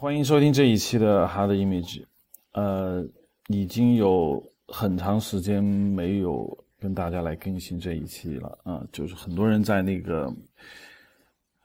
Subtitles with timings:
[0.00, 2.04] 欢迎收听这一期的 Hard Image。
[2.52, 3.04] 呃，
[3.48, 10.32] 已经有很长时间没有跟大家来更新这一期了啊，就是很多人在那个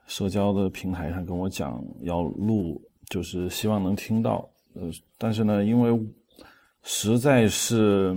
[0.07, 4.49] 社交的平台上跟我讲要录，就是希望能听到。
[4.73, 4.89] 呃，
[5.19, 6.01] 但是呢，因为
[6.81, 8.15] 实在是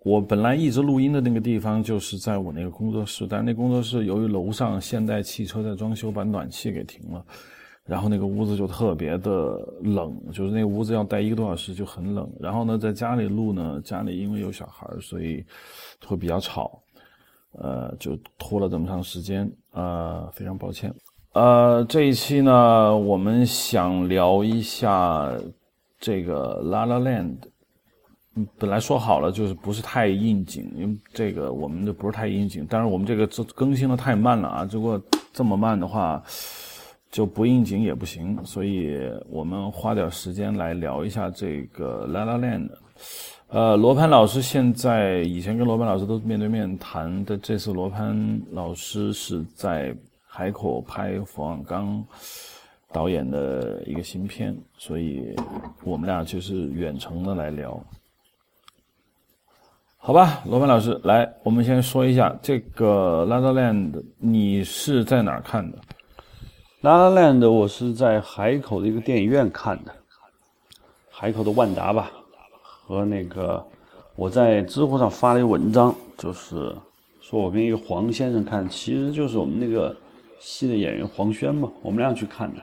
[0.00, 7.24] 我本来一直录音的那个地方就是在我那个工作室，但那工作室由于楼上现代汽车在装修，把暖气给停了。
[7.88, 12.30] 然后那个屋子就特别的冷，就是那个屋子要待一个多小时就很冷。
[12.38, 15.42] 然后呢，在家里录呢，家里因为有小孩，所以
[16.06, 16.82] 会比较吵，
[17.52, 20.94] 呃，就拖了这么长时间，呃，非常抱歉。
[21.32, 25.32] 呃，这一期呢，我们想聊一下
[25.98, 27.38] 这个《La La Land》。
[28.58, 32.66] 本来说好了就是不是太应景，因为这个我们就不是太应景。
[32.68, 34.68] 但是我们这个更更新的太慢了啊！
[34.70, 35.00] 如果
[35.32, 36.22] 这么慢的话。
[37.10, 38.98] 就不应景也不行，所以
[39.28, 42.68] 我们花点时间来聊一下这个《La La Land》。
[43.48, 52.04] 呃，罗盘老师现在以前跟罗盘老师都面对面谈的，这次罗盘老师是在海口拍冯小刚
[52.92, 55.34] 导演的一个新片，所以
[55.82, 57.82] 我们俩就是远程的来聊。
[59.96, 65.78] 好吧，罗盘老师，来，我们先说一下这个《La La Land》，你是在哪儿看的？
[66.82, 69.92] 拉拉 land，我是在海口的一个电影院看的，
[71.10, 72.08] 海口的万达吧，
[72.62, 73.66] 和那个
[74.14, 76.72] 我在知乎上发了一个文章，就是
[77.20, 79.96] 说我跟一个黄先生看，其实就是我们那个
[80.38, 82.62] 戏的演员黄轩嘛，我们俩去看的。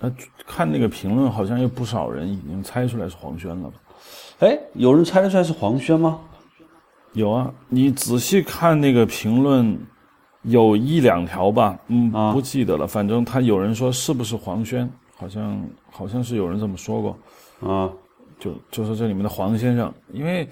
[0.00, 0.12] 呃，
[0.44, 3.76] 看那个评论，好像有不少人已经猜出来是黄轩了吧。
[4.40, 6.18] 哎，有人猜得出来是黄轩吗？
[7.12, 9.78] 有啊，你仔细看那个评论。
[10.42, 12.86] 有一两条吧，嗯，不记得了。
[12.86, 17.90] 反正他有人说是不是黄轩，好像好像是有人这么说过，啊，
[18.38, 20.48] 就就是这里面的黄先生，因为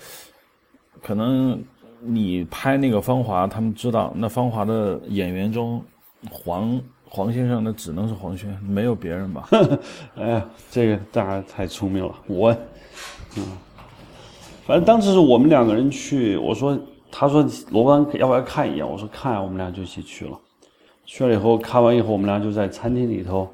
[1.00, 1.62] 可能
[2.00, 5.82] 你拍那个芳华，他们知道那芳华的演员中，
[6.30, 9.48] 黄黄先生那只能是黄轩，没有别人吧？
[10.18, 12.50] 哎呀，这个大家太聪明了，我，
[13.36, 13.44] 嗯，
[14.66, 16.76] 反正当时是我们两个人去，我说。
[17.10, 20.38] 他说：“罗班要不要看一眼？”我说：“看。”我们俩就一起去了。
[21.04, 23.48] 去了以后，看完以后，我们俩就在餐厅里头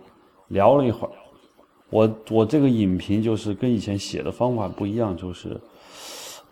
[0.49, 1.11] 聊了一会儿。
[1.91, 5.61] 我我这个影评就是跟以前写的方法不一样，就是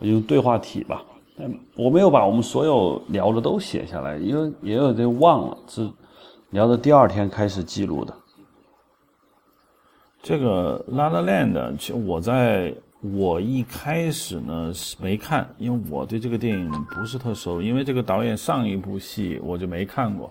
[0.00, 1.02] 用对话体吧。
[1.74, 5.88] 我没有把我们所有聊的都写下来，因为也有点忘了，是
[6.50, 8.14] 聊的第二天开始记录的。
[10.22, 12.74] 这个《拉拉链》的》，其实我在。
[13.00, 20.30] 我一开始呢是没看，因为我对这个电影不是特熟，因为这个导演上一部戏我就没看过，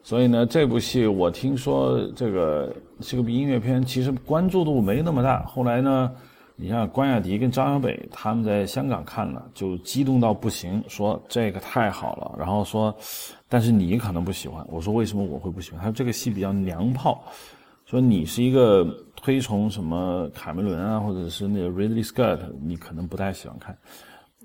[0.00, 5.42] 所以呢这部戏我听说这个是个音乐片，其实关注度没那么大。
[5.42, 6.12] 后来呢，
[6.54, 12.96] 你像关雅迪跟张小北他们在香港看了，就激动到不行，说这个太好了，然后说，
[13.48, 14.64] 但是你可能不喜欢。
[14.70, 15.80] 我说为什么我会不喜欢？
[15.80, 17.24] 他说这个戏比较娘炮，
[17.86, 18.86] 说你是一个。
[19.20, 23.76] 推崇什么卡梅伦啊，或者是那个 Ridley Scott，你可能不太喜欢看。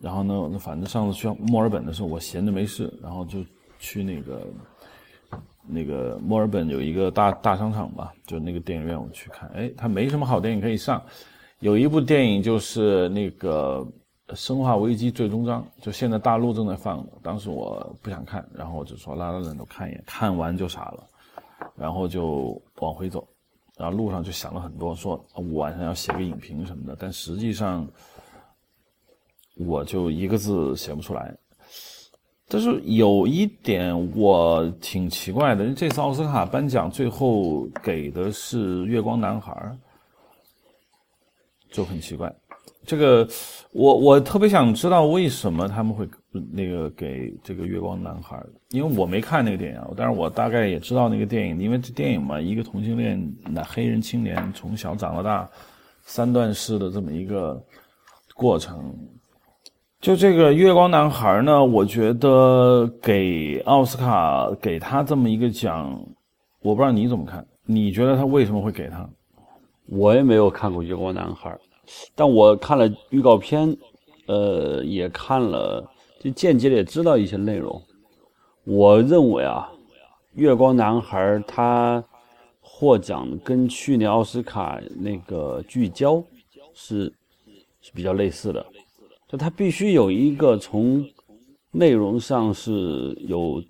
[0.01, 3.39] 然后呢，反正上次去墨尔本的时候，我闲着没事，然后就
[3.77, 4.47] 去那个
[5.65, 9.47] 那个墨尔本有一个大大商场吧，就那个电影院我去看。
[9.49, 11.01] 哎，它没什么好电影可以上，
[11.59, 13.87] 有一部电影就是那个
[14.35, 17.07] 《生化危机：最终章》，就现在大陆正在放。
[17.21, 21.07] 当时我不想看，然后我就说拉拉人都看一眼，看完就傻了，
[21.77, 23.25] 然后就往回走。
[23.83, 27.85] 然后路上就想了很多，说我晚上要写个影评什么的，但实际上
[29.57, 31.35] 我就一个字写不出来。
[32.47, 39.51] 但是有一点我挺奇怪的，这次奥斯卡颁奖最后给的是《月光男孩》，
[41.75, 42.33] 就很奇怪。
[42.85, 43.27] 这个
[43.71, 46.07] 我我特别想知道为什么他们会。
[46.51, 55.47] 那个给这个月光男孩，因为我没看那个电影，但是我大概也知道那个电影，因为这电影嘛，一个同性恋那黑人青年从小长到大，
[56.01, 57.63] 三段式的这么一个
[58.33, 58.97] 过程。
[60.01, 66.03] 就这个月光男孩呢，我觉得给奥斯卡给他这么一个奖，
[66.63, 67.45] 我不知道你怎么看？
[67.67, 69.07] 你觉得他为什么会给他？
[69.85, 71.55] 我也没有看过月光男孩，
[72.15, 73.75] 但我看了预告片，
[74.27, 75.89] 呃，也看了。
[76.19, 77.81] 就间接的也知道一些内容。
[78.63, 79.69] 我认为啊，
[80.35, 82.01] 《月光男孩》他
[82.61, 86.23] 获奖跟去年奥斯卡那个聚焦
[86.73, 87.11] 是
[87.81, 88.65] 是比较类似的，
[89.27, 91.05] 就他必须有一个从
[91.71, 93.61] 内容上是有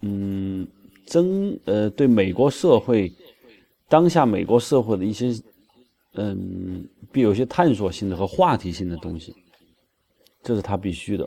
[0.00, 0.66] 嗯
[1.04, 3.12] 真呃对美国社会
[3.90, 5.34] 当下美国社会的一些，
[6.14, 9.32] 嗯，必有些探索性的和话题性的东西，
[10.42, 11.24] 这是他必须的。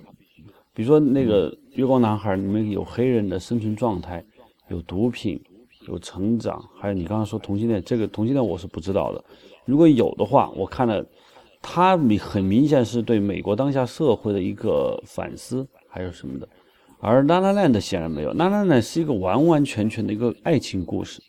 [0.73, 4.21] 比如说那个《月光男孩》里面有黑人的生存状态，
[4.67, 5.41] 有毒品，
[5.87, 9.23] 有成长，还有你刚刚说同性恋，这个同性恋我是不知道的。
[9.63, 11.03] 如果有的话，我看了，
[11.61, 16.49] 他明很明显是对美国当下社会的一个反思，还有什么的。
[16.99, 21.23] 而《拉拉链》的显然没有，《拉拉链》是一个完完全全的一个爱情故事。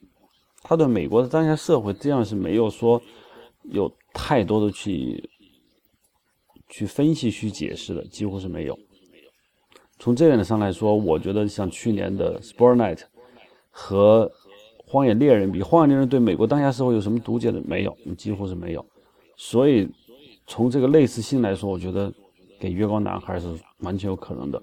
[0.63, 3.01] 他对美国的当下社会这样是没有说
[3.71, 5.31] 有太多的去
[6.69, 8.79] 去分析、去解释的，几乎是没有。
[9.99, 12.97] 从这点上来说，我觉得像去年的《Sport Night》
[13.71, 14.31] 和
[14.91, 17.61] 《荒野猎人》比，《荒野猎人》对美国当下社会有什么读解的？
[17.63, 18.87] 没有，几乎是没有。
[19.37, 19.89] 所以
[20.47, 22.13] 从这个类似性来说，我觉得
[22.61, 24.63] 给《月光男孩》是完全有可能的。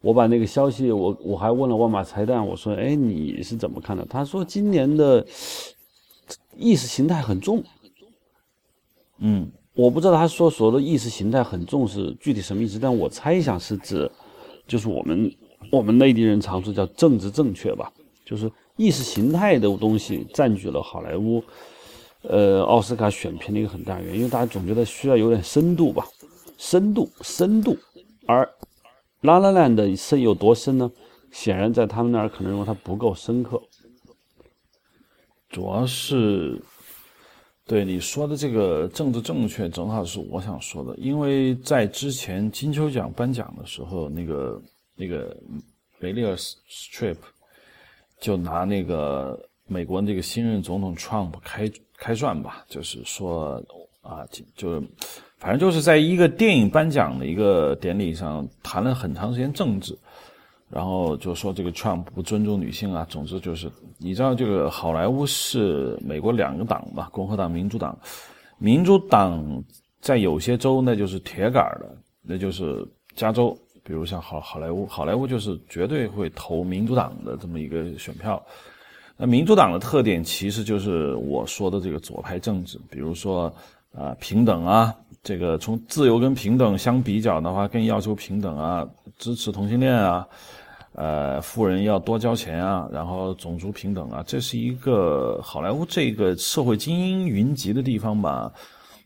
[0.00, 5.24] 我把那个消息，我我还问了万马彩蛋，我说：“哎，你是怎么看的？”他说：“今年的
[6.56, 7.62] 意识形态很重。”
[9.22, 14.10] 嗯，我不知道他说所谓的意识形态很重视具体什么意思，但我猜想是指，
[14.66, 15.32] 就是我们
[15.70, 17.92] 我们内地人常说叫政治正确吧，
[18.26, 21.42] 就是意识形态的东西占据了好莱坞，
[22.22, 26.06] 呃，奥斯卡选片的一个很大原因，因为大家总觉得需要有点深度吧，
[26.58, 27.76] 深度，深度，
[28.26, 28.48] 而。
[29.22, 30.90] 拉拉烂的深有多深呢？
[31.30, 33.62] 显然在他们那儿可能认为它不够深刻。
[35.48, 36.60] 主要是
[37.66, 40.94] 对你说的这个政治正确，正好是我想说的。
[40.96, 44.62] 因为在之前金球奖颁奖的时候，那个
[44.96, 45.36] 那个
[45.98, 47.16] 梅丽尔·斯 trip
[48.20, 53.62] 就拿那个美国那个新任总统 Trump 开开涮吧，就是说
[54.00, 54.26] 啊，
[54.56, 54.82] 就是。
[55.38, 59.98] 反正就是在一个电影颁奖的一个典礼上谈了很长时间政治，
[60.72, 63.06] 然后就说这个 Trump 不尊重女性啊。
[63.08, 67.96] 总之就是，你知道这个好莱坞是美国两个党吧，共和党、民主党。
[68.56, 69.62] 民主党
[70.00, 72.82] 在有些州那就是铁杆的，那就是
[73.14, 78.42] 加州，比如像好好莱坞，好莱坞就是绝对会投民主党的这么一个选票。
[79.16, 83.52] 那民主党的特点其实就是我说的这个左派政治，比如说
[83.94, 84.94] 啊平等啊。
[85.24, 88.84] 这个从自由跟平等相比较的话，更要求平等啊，
[89.18, 90.26] 支持同性恋啊，
[90.94, 98.52] 呃，富人要多交钱啊，然后种族平等啊，这是一个好莱坞这个社会精英云集的地方吧？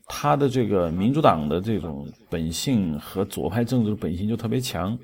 [0.05, 4.97] 他的这个民主党的这种本性和左派政治的本性就特别强，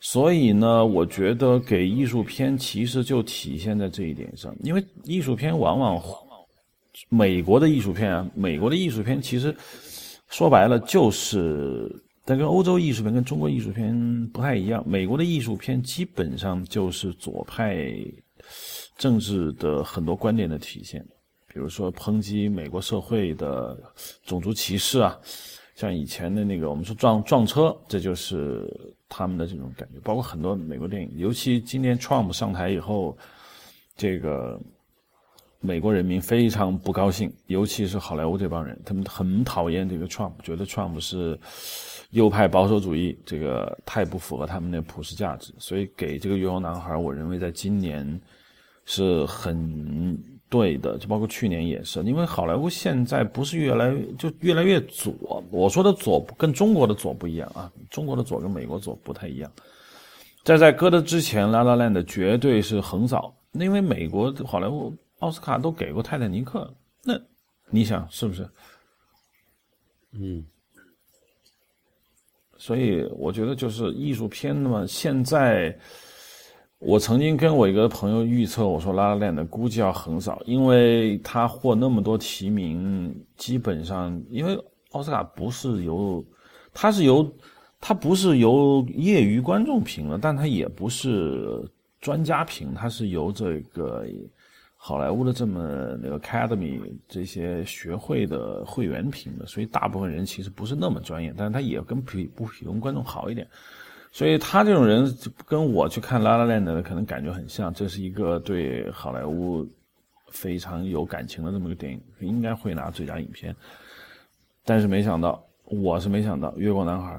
[0.00, 6.02] 所以呢，我觉得给艺术片其实就体现在这一点上，因为艺术片往往
[7.08, 9.54] 美国的艺术片啊，美国的艺术片其实。
[10.30, 11.88] 说白了就是，
[12.24, 14.82] 但跟欧洲艺术片、跟中国艺术片不太一样。
[14.86, 17.94] 美国的艺术片基本上就是左派
[18.96, 21.04] 政治的很多观点的体现，
[21.46, 23.78] 比如说抨击美国社会的
[24.24, 25.18] 种族歧视啊，
[25.74, 28.66] 像以前的那个我们说撞撞车，这就是
[29.08, 30.00] 他们的这种感觉。
[30.00, 33.16] 包括很多美国电影，尤其今年 Trump 上台以后，
[33.96, 34.60] 这个。
[35.60, 41.40] 美国人民非常不高兴，尤其是好莱坞这帮人，他们很讨厌这个 Trump，觉得 Trump 是
[42.14, 45.52] 右派保守主义，这个太不符合他们的普世价值。
[45.58, 48.20] 所以给这个《月光男孩》，我认为在今年
[48.86, 50.16] 是很
[50.48, 55.44] 对的，就包括去年也是，因为好莱坞现在不是越来越就越来越左。
[55.50, 59.52] 我说的左跟中国的左不一样啊，中国的左跟美国左不太一样。
[60.42, 64.92] 在在搁的之前，《拉拉烂的绝对是横扫，因为美国好莱坞。
[65.20, 66.70] 奥斯卡都给过《泰坦尼克》，
[67.02, 67.18] 那
[67.70, 68.46] 你想是不是？
[70.12, 70.44] 嗯，
[72.64, 74.86] 所以我觉得就是艺术片嘛。
[74.86, 75.76] 现在
[76.78, 84.58] 我曾经跟我一个朋友预测，我说《拉拉链》的估计要横扫，因为他获那么多提名，基本上因为
[84.92, 86.24] 奥斯卡不是由，
[86.72, 87.30] 他是由
[87.82, 91.62] 他不是由业余观众评了，但他也不是
[92.00, 94.06] 专家评，他是由这个。
[94.86, 103.48] 好莱坞的这么那个 Academy 这些学会的会员评的，所以大部分人其实不是那么专业，但是他也跟普不普通观众好一点，
[104.12, 105.10] 所以他这种人
[105.46, 109.66] 跟我去看《La La Land》的可能感觉很像，这是一个对好莱坞
[110.28, 113.56] 非常有感情的这么个电影，应该会拿最佳影片，
[114.66, 117.18] 但是没想到，我是没想到《月光男孩》，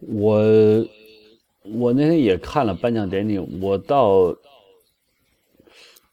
[0.00, 0.42] 我
[1.74, 4.34] 我那天也看了颁奖典礼，我到。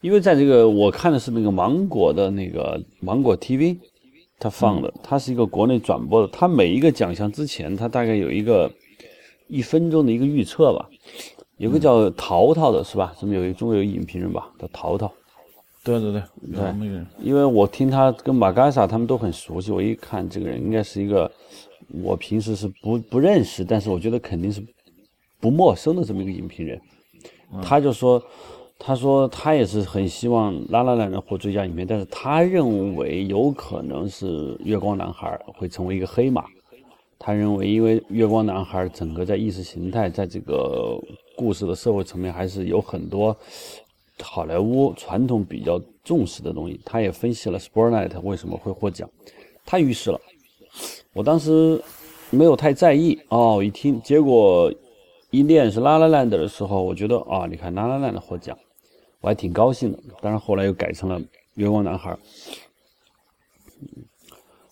[0.01, 3.77] 因为在这个我看的是那个芒果的那个芒果 TV，
[4.39, 6.27] 它放的，它是一个国内转播的。
[6.27, 8.69] 它每一个奖项之前，它大概有一个
[9.47, 10.89] 一分钟的一个预测吧。
[11.57, 13.13] 有个叫淘淘的是吧？
[13.19, 15.11] 什么有一中国有影评人吧，叫淘淘。
[15.83, 21.31] 对对对，对那个人，因为我听他跟马嘎萨他们都很熟悉，我一看这个人应该是一个
[22.03, 24.63] 我平时是不不认识，但是我觉得肯定是
[25.39, 26.79] 不陌生的这么一个影评人。
[27.61, 28.21] 他就说，
[28.83, 36.45] 他说他也是很希望《拉拉烂》能获最佳影片，但是他认为有可能是《月光男孩》会成为一个黑马。
[37.19, 40.99] 他认为，因为《月光男孩》整个在意识形态，在这个
[41.37, 43.37] 故事的社会层面，还是有很多。
[44.23, 49.07] 好莱坞传统比较重视的东西，他也分析了《Spotlight》为什么会获奖，
[49.63, 50.19] 他预示了。
[51.13, 51.79] 我当时
[52.31, 54.73] 没有太在意哦，一听结果
[55.29, 58.57] 一念是《拉拉烂》的时候，我觉得啊，你看《拉拉兰》的获奖，
[59.21, 59.99] 我还挺高兴的。
[60.21, 61.19] 但是后来又改成了
[61.53, 62.11] 《月光男孩》。《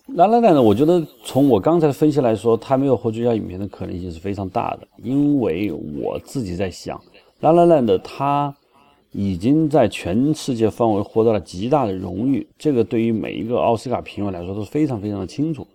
[0.07, 6.97] 拉拉烂》呢，我觉得从我刚才的分析来说，他没有获最佳影片的可能性是非常大的，因为我自己在想，
[7.39, 8.53] 《拉拉烂》的他。
[9.11, 15.65] 已经在全世界范围获得了极大的荣誉，这个对于每一个奥斯卡评委来说都是非常非常的清楚，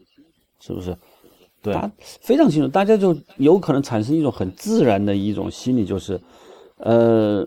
[0.61, 0.97] 是不是？
[1.61, 1.75] 对，
[2.21, 6.21] 非常清楚，大家就有可能产生一种很自然的一种心理，就是，
[6.76, 7.45] 呃，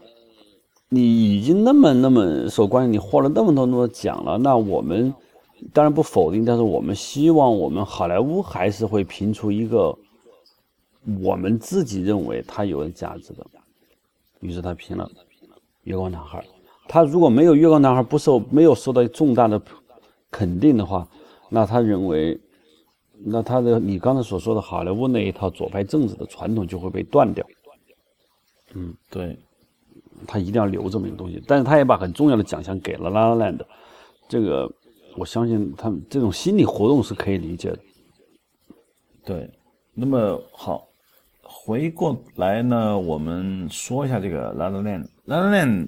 [0.89, 5.13] 你已经那么那么受欢迎，你获了那么多那么多奖了，那我们
[5.73, 9.97] 当然不否定，但是我们希望我们好莱坞还是会评出一个
[11.21, 13.45] 我们自己认为它有价值的，
[14.39, 15.09] 于是他评了。
[15.83, 16.45] 月光男孩，
[16.87, 19.61] 他如果没有月光男孩不受没有受到重大的
[20.29, 21.07] 肯定的话，
[21.49, 22.37] 那他认为，
[23.23, 27.45] 那他的你刚才所说的好莱坞那一套左派政治的传统就会被断掉。
[28.73, 29.39] 嗯，对，
[30.25, 33.67] 他一定要留这么一个东西，但是他也把很重要的奖项给了拉拉烂的，
[34.27, 34.67] 这个
[35.17, 37.79] 我相信他们这种心理活动是可以理解的。
[39.25, 39.49] 对，
[39.93, 40.87] 那么好。
[41.49, 45.03] 回过来呢，我们说一下这个《La La Land》。
[45.25, 45.87] 《La La Land》，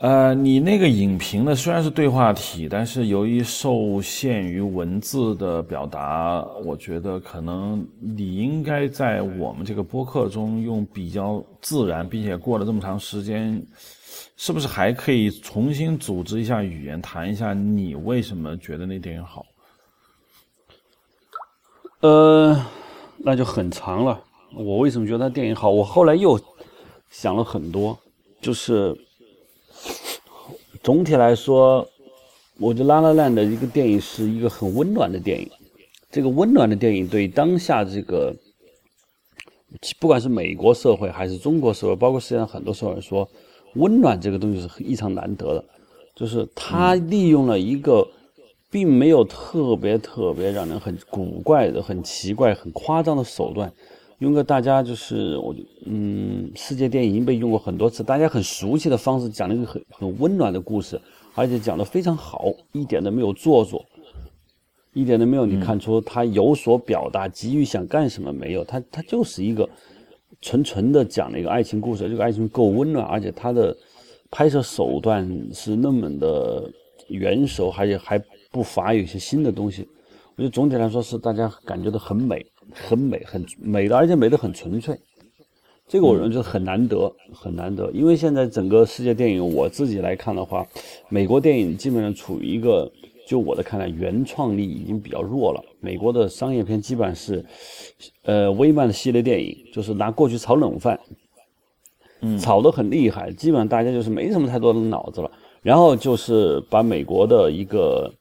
[0.00, 13.60] 呃，你那个影评呢，虽然是对话体，但是由于受限于文字的表达，我觉得可能你应该在我们这个播客中用比较自然，并且过了这么长时间，
[14.36, 19.44] 是不是还可以重新组织一下语言，谈一下你为什么觉得那电影好？
[22.00, 22.64] 呃。
[23.18, 24.22] 那就很长了。
[24.54, 25.70] 我为什么觉得他电影好？
[25.70, 26.38] 我后来又
[27.08, 27.98] 想了很多，
[28.42, 28.94] 就是
[30.86, 31.84] 总体来说，
[32.60, 35.50] 我觉得《拉拉烂》的一个电影是一个很温暖的电影。
[36.12, 38.32] 这个温暖的电影对当下这个，
[39.98, 43.28] 不管是美国社会还是中国社会，包括世界上很多社会来说，
[43.74, 45.64] 温暖这个东西是异常难得的。
[46.14, 48.06] 就是他利用了一个。
[48.68, 53.72] 并没有特别特别让人很古怪的、很奇怪、很夸张的手段，
[54.18, 55.54] 用个大家就是我
[55.84, 61.00] 嗯，世界电影已经被用过很多次，大家很熟悉的方式讲了一个很很温暖的故事，
[61.34, 63.84] 而且讲得非常好，一点都没有做作，
[64.92, 69.68] 一点都没有你看出他有所表达，急于想干什么没有，他他就是一个
[70.40, 73.76] 纯纯的讲了一个爱情故事，这个爱情够温暖，而且他的
[74.30, 76.70] 拍摄手段是那么的
[77.08, 78.22] 圆熟，而且还。
[78.52, 79.86] 不乏有些新的东西，
[80.34, 84.98] 我觉得总体来说是大家感觉到很美，很美，很美的，而且美的很纯粹。
[85.88, 87.88] 这个我认为就很难得，很难得。
[87.92, 90.66] 因为现在整个世界电影，我自己来看的话，
[91.08, 92.90] 美国电影基本上处于一个，
[93.26, 95.64] 就我的看来，原创力已经比较弱了。
[95.80, 97.44] 美国的商业片基本上是，
[98.22, 100.98] 呃，微漫的系列电影，就是拿过去炒冷饭，
[102.20, 105.30] 嗯，炒得很厉害，基本上大家就是没什么太多的脑子了。
[105.62, 108.12] 然后就是把美国的一个。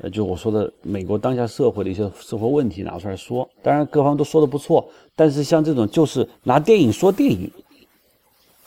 [0.00, 4.84] 呃，就我说的，美国当下社会的一些社会问题拿出来说，当然各方都说的不错，
[5.14, 7.48] 但是像这种就是拿电影说电影，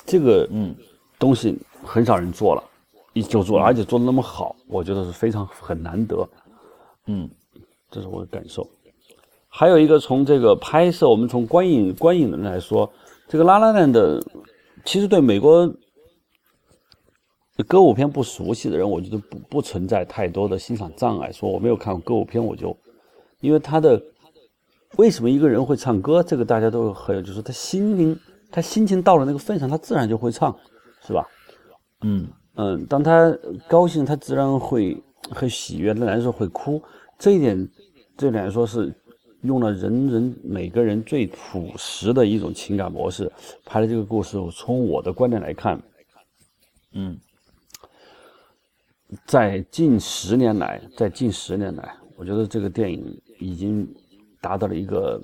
[0.06, 0.74] 这个嗯
[1.20, 1.54] 东西
[1.84, 2.64] 很少人做了，
[3.12, 6.28] 一就做了，而且做的那么好，我觉得是非常很难得，
[7.08, 7.30] 嗯，
[7.92, 8.66] 这是我的感受。
[9.50, 12.90] 还有一个从这个拍摄，我们从观影观影人来说，
[13.28, 14.24] 这个拉拉链的，
[14.86, 15.70] 其实对美国。
[17.64, 21.32] 歌舞片不熟悉的人，我觉得不不存在太多的欣赏障碍。
[21.32, 22.78] 说我没有看过歌舞片，我就，
[23.40, 24.00] 因为他的
[24.98, 28.18] 为什么一个人会唱歌，这个大家都很有，就是他心灵，
[28.52, 30.56] 他心情到了那个份上，他自然就会唱，
[31.06, 31.28] 是吧？
[32.02, 33.36] 嗯嗯，当他
[33.68, 34.96] 高兴，他自然会
[35.32, 36.80] 很喜悦；，难受会哭。
[37.18, 37.68] 这一点，
[38.16, 38.94] 这点来说是
[39.42, 43.32] 用了人人每个人最朴实的一种情感模式
[43.66, 44.38] 拍的这个故事。
[44.52, 45.82] 从我的观点来看，
[46.94, 47.20] 嗯。
[49.26, 53.88] 在近十年来，在近十年来，我觉得这个电影已经
[54.42, 55.22] 达到了一个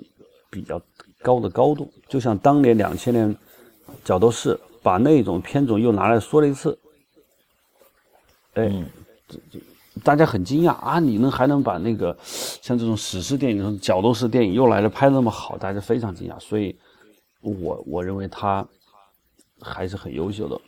[0.50, 0.80] 比较
[1.20, 1.92] 高的高度。
[2.08, 3.36] 就像当年两千年
[4.02, 6.78] 角斗士把那种片种又拿来说了一次，
[8.54, 8.84] 哎，
[9.28, 9.60] 这这
[10.02, 10.98] 大家很惊讶啊！
[10.98, 16.40] 你能还能把那个像这种史诗电影、角斗士电影又来了，拍的那么好，大家非常惊讶。
[16.40, 16.74] 所以，
[17.40, 18.66] 我我认为他
[19.60, 20.60] 还是很优秀的。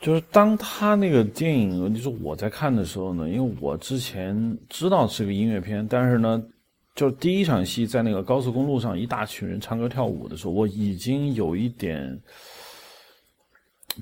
[0.00, 6.42] 就是当他那个电影，就是我在看的时候呢，因为我之前知道是个音乐片，但是呢，
[6.94, 12.18] 就是第一场戏在那个高速公路上，一大群人唱歌跳舞的时候，我已经有一点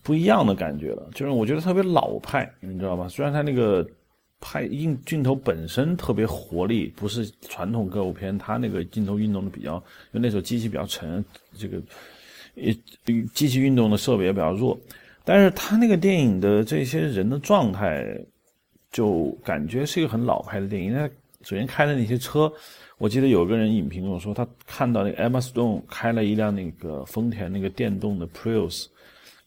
[0.04, 3.08] 不一样的感觉了，就是我觉得特别老派，你知道吧？
[3.08, 3.84] 虽然他那个
[4.40, 9.74] 拍硬镜头本身特别活力，不是传统歌舞片，他那个镜头运动的比较，
[10.12, 11.24] 因为那时候机器比较沉，
[11.56, 11.82] 这个
[12.54, 12.72] 也
[13.34, 14.78] 机器运动的设备也比较弱。
[15.28, 18.02] 但是他那个电影的这些人的状态，
[18.90, 20.94] 就感觉是一个很老派的电影。
[20.94, 21.06] 他
[21.42, 22.50] 首先开的那些车，
[22.96, 28.86] 我记得有个人影评跟我说，他看到那个 Emma Stone 开了一辆那个丰田那个电动的 Prius，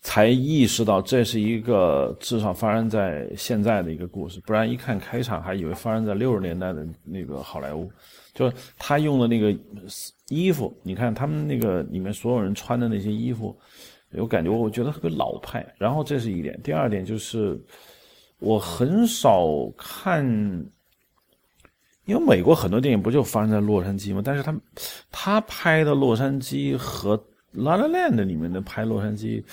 [0.02, 4.40] 才意识到这是一个至少发生在现在的一个故事。
[4.46, 7.92] 不然一看开场还以为发生在六十年代的那个好莱坞。
[8.36, 9.52] 就是他用的那个
[10.30, 13.58] 衣服，你看他们那个里面所有人穿的那些衣服。
[14.14, 15.66] 有感觉，我觉得特别老派。
[15.78, 17.60] 然后这是一点，第二点就是，
[18.40, 20.26] 我很少看，
[22.06, 24.22] 因为美国很多电影不就发生在洛杉矶吗？
[24.24, 24.62] 但是他
[25.12, 27.18] 他拍的洛杉矶和
[27.52, 29.44] 《La La Land》里面的拍洛杉矶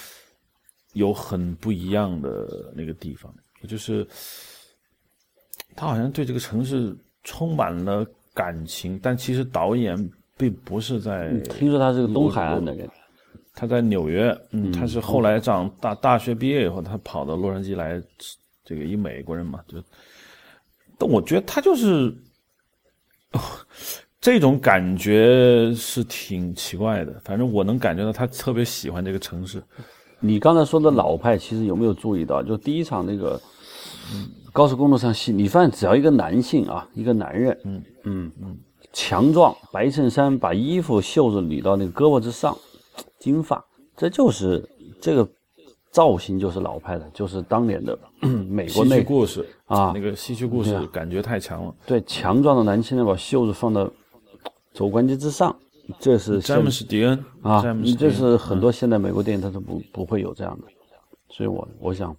[0.94, 3.32] 有很不一样的那个地方，
[3.66, 4.06] 就是
[5.76, 9.96] 他好像对这个城市充满了感情，但其实导演
[10.36, 11.38] 并不是在。
[11.50, 12.88] 听说他是个东海岸的人。
[13.58, 18.00] 他在纽约，嗯，他是后来长大大学毕业以后，他跑到洛杉矶来，
[18.64, 19.82] 这个一美国人嘛，就，
[20.96, 22.14] 但我觉得他就是，
[24.20, 27.20] 这种感觉是挺奇怪的。
[27.24, 29.60] 反正我能感觉到他特别喜欢这个城市。
[30.20, 32.40] 你刚才说的老派，其实有没有注意到？
[32.40, 33.40] 就第一场那个
[34.52, 38.56] 高速公路上戏，你发现只要一个男性啊，一个男人，嗯嗯嗯，
[38.92, 42.56] 强壮，白衬衫，把衣服袖子捋到那个胳膊之上。
[43.18, 43.64] 金发，
[43.96, 44.66] 这就是
[45.00, 45.28] 这个
[45.90, 47.98] 造型，就是老派的，就是当年的
[48.48, 51.74] 美国那故事啊，那个戏剧故事感觉太强了。
[51.86, 53.90] 对，强壮的男青年把袖子放到
[54.72, 55.54] 肘关节之上，
[55.98, 57.62] 这是詹姆斯·迪恩啊，
[57.98, 60.66] 这是很多现代美国电影他都不不会有这样的，
[61.30, 62.14] 所以我我想，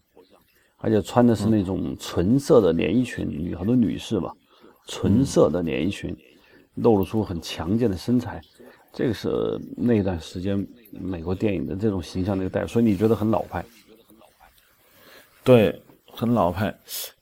[0.78, 4.34] 而且穿的是那种纯色的连衣裙，女很多女士吧，
[4.88, 6.16] 纯色的连衣裙，
[6.76, 8.42] 露露出很强健的身材。
[8.92, 9.30] 这个是
[9.78, 13.64] 那段时间美国电影的这种形象的一个代表，所以你觉得很老派？
[15.44, 16.76] 对，很老派。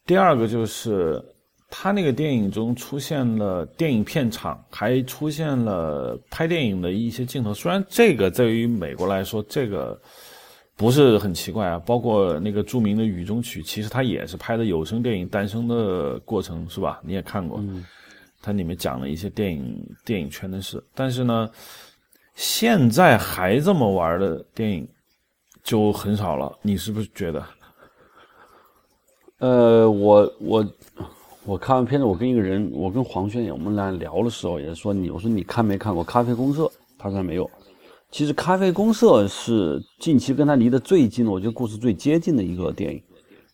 [0.06, 1.23] 第二个就是
[1.69, 7.53] 他那个电影中出现了电影片场，还出现了拍电影的一些镜头。
[7.53, 9.99] 虽然这个对于美国来说，这个
[10.75, 11.77] 不是很奇怪啊。
[11.86, 17.01] 包括那个著名的《雨中曲》，其实它也是拍的有声电影诞生的过程，是吧？
[17.03, 17.62] 你也看过。
[18.47, 21.49] 它里面讲了一些电影电影圈的事，但是呢，
[22.33, 24.88] 现在还这么玩的电影
[25.62, 26.57] 就很少了。
[26.62, 27.43] 你是不是觉得？
[29.39, 30.65] 呃，我我
[31.43, 36.63] 我看完片子，我跟一个人，我跟黄轩也，我们俩聊的时候也说你，我说你看没看过《咖啡公社》？
[36.97, 37.51] 他说没有。
[38.12, 42.97] 其实《咖啡公社》是近期跟他离得最近的，我觉得故事最接近的一个电影。《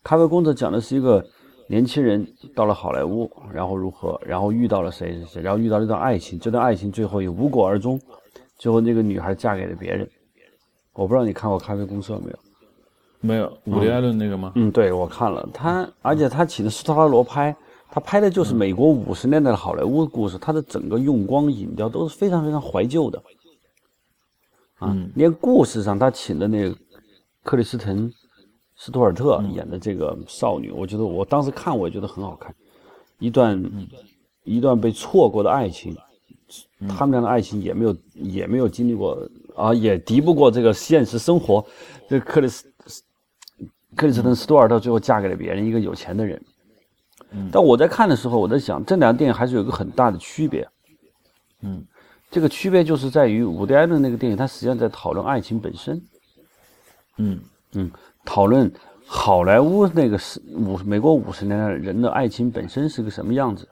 [0.03, 1.25] 咖啡公社》讲的是一个。
[1.67, 4.19] 年轻人到了好莱坞，然后如何？
[4.25, 5.41] 然后遇到了谁谁谁？
[5.41, 7.99] 然后遇到了一段爱情，这段爱情最后也无果而终。
[8.57, 10.07] 最后那个女孩嫁给了别人。
[10.93, 12.39] 我不知道你看过《咖啡公社》没有？
[13.21, 14.51] 没有，伍迪·艾伦那个吗？
[14.55, 15.47] 嗯，对，我看了。
[15.53, 17.55] 他而且他请的斯特拉罗拍，
[17.89, 20.37] 他拍的就是美国五十年代的好莱坞的故事。
[20.37, 23.23] 他的整个用光、影调都是非常非常怀旧的。
[24.79, 26.75] 啊，连故事上他请的那个
[27.43, 28.11] 克里斯滕。
[28.75, 32.53] 斯图尔特演的这个少女，我觉得我当时看我也觉得很好看，
[33.19, 33.71] 一段
[34.43, 35.95] 一段被错过的爱情，
[36.89, 39.17] 他们俩的爱情也没有也没有经历过
[39.55, 41.65] 啊，也敌不过这个现实生活。
[42.09, 42.65] 这克里斯
[43.95, 46.41] 克里斯滕斯图尔特最后嫁给了别人，一个有钱的人。
[47.51, 50.67] 但我在看的时候，我在想，这两个电影还是有一个很大的区别。
[51.61, 51.83] 嗯，
[52.29, 55.99] 这个区别就是在于伍迪·艾伦那个电影，他实际上在讨论爱情本身。
[57.17, 57.39] 嗯
[57.73, 57.91] 嗯。
[58.25, 58.71] 讨论
[59.05, 63.67] 好莱坞那个是五美国五十年代人的爱情本身是个什么样子，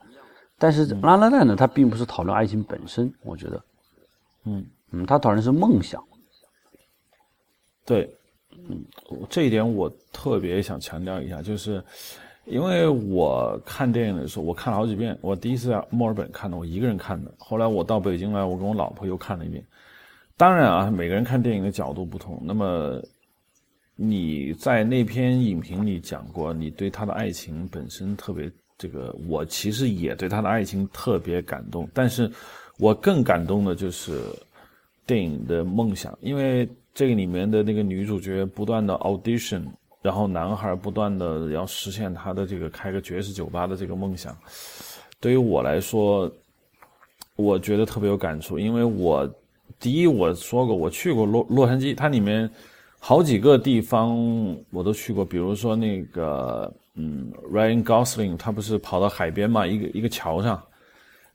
[0.58, 3.64] 但是拉拉烂呢，他并不是讨论爱情本身，我觉得，
[4.44, 6.02] 嗯嗯，他讨论是梦想。
[7.86, 8.14] 对，
[8.68, 8.84] 嗯，
[9.30, 11.82] 这一点我特别想强调一下，就是
[12.44, 15.18] 因为我看电影的时候，我看了好几遍。
[15.22, 17.32] 我第一次在墨尔本看的，我一个人看的。
[17.38, 19.64] 后来我到北京来，我跟我老婆又看了一遍。
[20.36, 22.40] 当然啊，每个人看电影的角度不同。
[22.44, 23.02] 那么。
[24.04, 32.28] 你在那篇影评里讲过，你对他的爱情本身特别这个，我其实也对他的爱情特别感动，但是
[32.78, 34.20] 我更感动的就是
[35.06, 39.62] 电影的梦想，因为这个里面的那个女主角不断的 audition，
[40.02, 44.36] 然后男孩不断的要实现他的这个开个爵士酒吧的这个梦想，
[45.20, 46.28] 对于我来说，
[47.36, 49.32] 我觉得特别有感触，因为我
[49.78, 52.50] 第一我说过我去过洛洛杉矶，它里面。
[53.04, 60.62] 好几个地方我都去过，比如说那个，嗯，Ryan Gosling 他不是跑到海边嘛，一个一个桥上，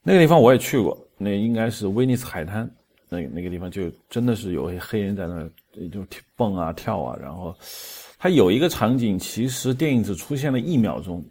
[0.02, 2.68] 那个地方我也去过，那应该是威尼斯海滩，
[3.10, 5.46] 那那个地方就真的是有些黑人在那
[5.90, 6.02] 就
[6.34, 7.54] 蹦啊跳啊，然后
[8.18, 11.22] 他有一个场景，其实电影只出现了一秒钟，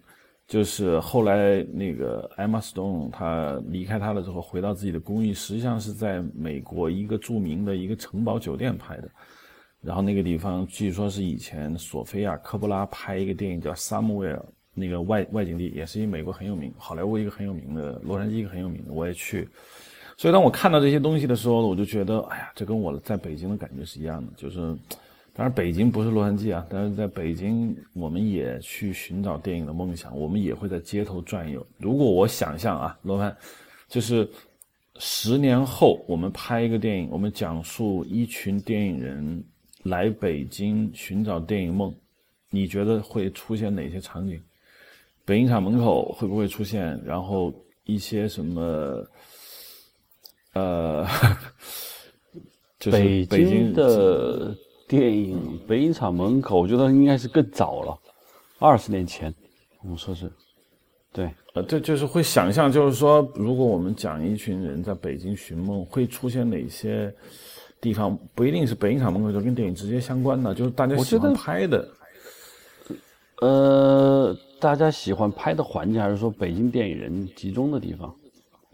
[0.48, 9.10] 就是后来那个 Emma Stone 他离开他了之后，回到自己的公寓，实际上是在美国一个著名的一个城堡酒店拍的。
[9.88, 14.36] 然后那个地方据说是以前索菲亚·科波拉拍一个电影叫《Somewhere》，
[14.74, 19.48] 那个外外景地也是一美国很有名，好莱坞一个很有名的，洛杉矶一个很有名的，我也去。
[20.18, 24.34] 所以当我看到这些东西的时候，我就觉得，哎呀，这跟我在北京的感觉是一样的。
[24.36, 24.58] 就是，
[25.32, 31.66] 当然北京不是洛杉矶啊，但是在北京我们也去寻找电影的梦想，我们也会在街头转悠。
[31.78, 33.34] 如果我想象啊，罗盘，
[33.88, 34.30] 就是
[34.98, 39.42] 十年后我们拍一个电影，我们讲述一群电影人。
[39.88, 41.94] 来北京寻找电影梦，
[42.50, 44.42] 你觉得会出现哪些场景？
[45.26, 47.00] 北影厂门口会不会出现？
[47.06, 49.06] 然后一些什么？
[50.54, 51.06] 呃，
[52.92, 54.56] 北京的
[54.88, 58.00] 电影，北影厂门口，我觉得应该是更早了，
[58.58, 59.32] 二十年前，
[59.84, 60.32] 我们说是，
[61.12, 67.14] 对，呃，这就是会想象，就是说，如果我们讲一群人在北京寻梦，会出现哪些？
[67.80, 71.88] 地方不一定是北影厂门口，就跟电影直接相关的，就是大家喜欢拍的。
[73.40, 78.14] 呃，大家喜欢拍的环境，还是说北京电影人集中的地方？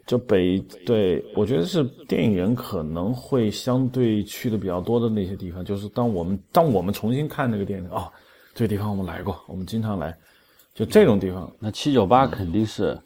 [0.05, 5.63] 就北对，我觉得是电影人可能会相对去的比较多的那些地方。
[5.63, 8.11] 就是当我们当我们重新看那个电影，哦，
[8.53, 10.17] 这个地方我们来过，我们经常来，
[10.73, 11.49] 就这种地方。
[11.59, 12.97] 那七九八肯定是，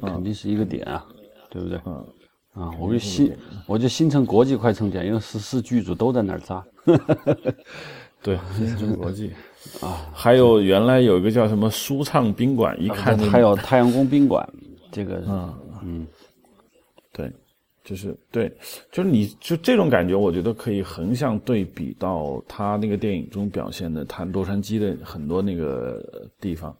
[0.00, 1.06] 肯定是一个点啊，
[1.50, 1.80] 对不对？
[1.86, 2.04] 嗯。
[2.54, 3.32] 啊，我就新，
[3.66, 6.64] 我就新城国际快充点，因为十四剧组都在那儿扎。
[8.22, 9.30] 对，新城国际
[9.80, 14.48] 啊， 还有原来有一个叫什么舒畅宾馆，一看还有太阳宫宾馆，
[14.90, 16.06] 这个嗯嗯，
[17.12, 17.30] 对，
[17.82, 18.50] 就是对，
[18.90, 26.74] 就是你就这种感觉，我觉得可以横向对比到他那个电影中表现的他洛杉矶的很多那个地方。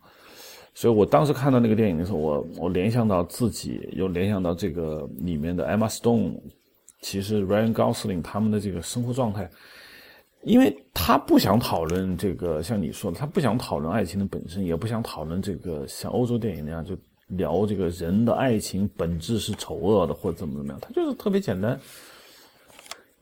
[0.75, 6.35] 所以我当时看到那个电影的时候，我我联想到自己，又联想到这个里面的 Emma Stone，
[7.01, 9.49] 其实 Ryan Gosling 他们的这个生活状态，
[10.43, 16.97] 因为他不想讨论这个，像你说的，他不想讨论爱情的本身，也不想讨论这个像欧洲电影那样就
[17.29, 21.79] 聊这个人的爱情本质是丑恶的或者怎么怎么样，他就是特别简单。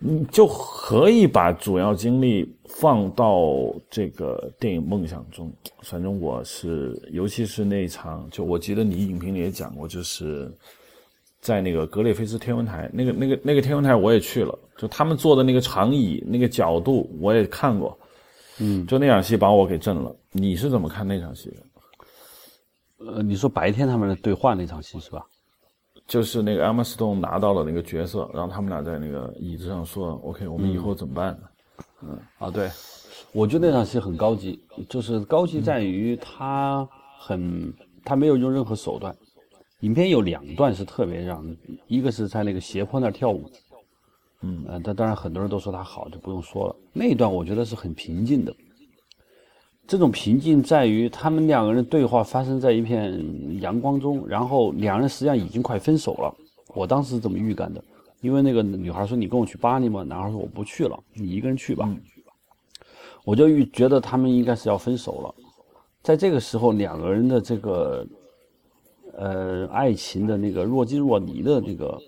[0.05, 5.53] 你就可以把主要精力放到这个电影梦想中。
[5.83, 10.53] 反正我是，尤其是那场，就我记得你影评里也讲过，就是
[11.41, 17.97] 在那个格列菲斯天文台，那个那个那个天文台我也去了，就他们坐的那个长椅那个角度我也看过，
[18.59, 20.15] 嗯，就那场戏把我给震了。
[20.33, 21.57] 你是怎么看那场戏的？
[23.07, 25.25] 呃，你说白天他们对话那场戏是吧？
[26.07, 31.39] 就是那个 Emma Stone 拿到了那个角色，然后他们俩在那个椅子上说：“OK，我们以后怎么办？”
[32.03, 32.69] 嗯啊，对，
[33.33, 36.87] 我觉得那场戏很高级，就是高级在于他
[37.19, 37.73] 很
[38.05, 39.15] 他没有用任何手段。
[39.81, 41.45] 影片有两段是特别让，
[41.87, 43.51] 一个是在那个斜坡那儿跳舞，
[44.43, 46.77] 嗯呃，但当然很多人都说他好，就不用说了。
[46.93, 48.55] 那一段我觉得是很平静的。
[49.87, 56.35] 这种平静在于他们两个人对话发生在一片阳光中，然后两人实际上已经快分手了。
[56.75, 57.83] 我当时是这么预感的，
[58.21, 61.87] 因为那个女孩说：“你跟我去巴黎吗？”男孩说：“我不去了，你一个人去吧。”
[63.25, 65.35] 我就预觉得他们应该是要分手了。
[66.03, 68.07] 在这个时候，两个人的这个
[69.17, 71.99] 呃爱情的那个若即若离的这个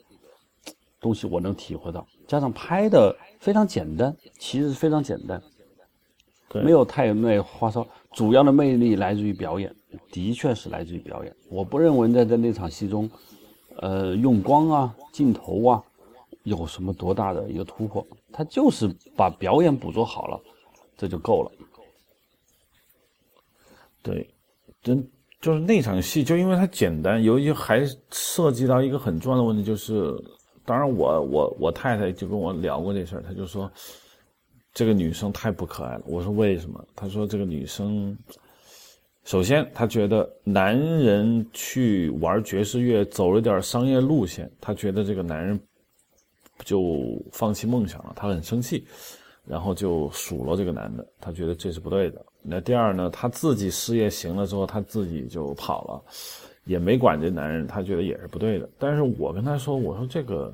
[1.01, 2.07] 东西，我能体会到。
[2.27, 5.43] 加上拍的非常简单，其实非常简单。
[6.63, 9.75] 没有太那花哨，主要的魅力来自于表演，
[10.13, 11.35] 的确是来自于表演。
[11.49, 13.11] 我不认为在在那场戏中，
[13.79, 15.83] 呃，用光啊、镜头啊，
[16.45, 18.07] 有什么多大的一个突破。
[18.33, 20.41] 他就是把表演捕捉好了，
[20.97, 21.51] 这就够了。
[24.03, 24.29] 对，
[24.83, 25.05] 真
[25.41, 30.15] 就是那场戏，就因为它简单，由于还涉及到一个很重要的问题，就是，
[30.65, 33.71] 当然我我我太太就跟我聊过这事儿，她就说。
[34.75, 36.03] 这个女生太不可爱了。
[36.05, 36.85] 我说为什么？
[36.97, 38.19] 她说这个女生，
[39.23, 45.59] 首先她觉得男人去玩爵士乐走了点商业路线，她觉得这个男人
[46.65, 48.85] 就放弃梦想了，他很生气，
[49.47, 52.27] 然后就数落这个男的，她觉得这是不对的。
[52.43, 56.05] 那第二呢，他自己事业行了之后，他自己就跑了，
[56.65, 58.69] 也没管这男人，他觉得也是不对的。
[58.77, 60.53] 但是我跟她说，我说这个，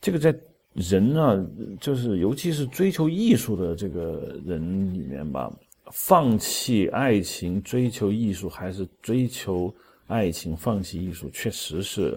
[0.00, 0.36] 这个在。
[0.78, 1.44] 人呢，
[1.80, 5.52] 就是尤其是追求艺术的这个人里面吧，
[5.90, 9.74] 放弃爱情追求艺术，还是追求
[10.06, 12.16] 爱情放弃艺术，确实是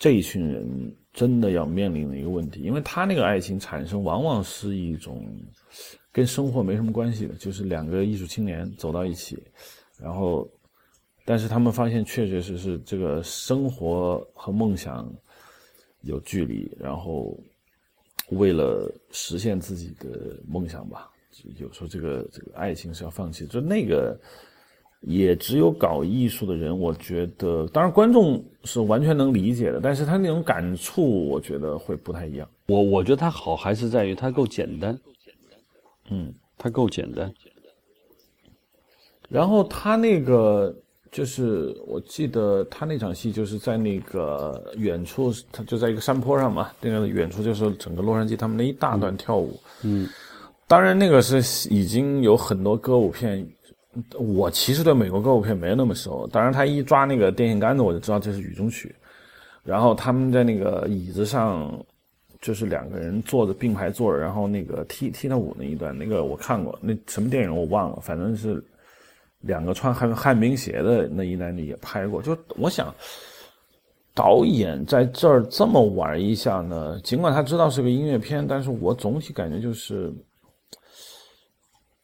[0.00, 2.60] 这一群人真的要面临的一个问题。
[2.60, 5.24] 因为他那个爱情产生，往往是一种
[6.10, 9.38] 跟生活没什么关系的，就是两个艺术青年走到一起，
[9.96, 10.48] 然后，
[11.24, 15.08] 但是他们发现，确确实实这个生活和梦想。
[16.02, 17.38] 有距离，然后
[18.30, 21.10] 为了实现自己的梦想吧，
[21.58, 23.46] 有时候这个这个爱情是要放弃。
[23.46, 24.18] 就那个，
[25.00, 32.48] 也只有搞艺术的人，我觉得，当然观众是完全能理解的，但是他那种感触，我觉得会不太一样。
[32.66, 34.98] 我我觉得他好还是在于他够简单，
[36.10, 37.32] 嗯，他够简单。
[39.28, 40.74] 然后他那个。
[41.10, 46.70] 就是我记得他那场戏就是在那个远处，他就在一个山坡上嘛。
[46.80, 49.58] 那个远处就是整个洛杉矶他们那一大段跳舞。
[49.82, 50.06] 嗯，
[50.66, 51.38] 当然那个是
[51.70, 53.46] 已经有很多歌舞片。
[54.18, 56.28] 我其实对美国歌舞片没有那么熟。
[56.30, 58.94] 当然他一抓那个电线杆子，我就知道这是雨中曲。
[59.64, 61.72] 然后他们在那个椅子上，
[62.40, 66.78] 就是两个人坐着并排坐着，然后那个踢踢踏舞那一段，那个我看过。
[66.82, 68.62] 那什么电影我忘了，反正是。
[69.40, 72.92] 两个穿旱旱冰鞋的那一男女也拍过，就我想，
[74.12, 80.12] 导演在这儿这么玩一下呢，尽管他知道是个音乐片，但是我总体感觉就是，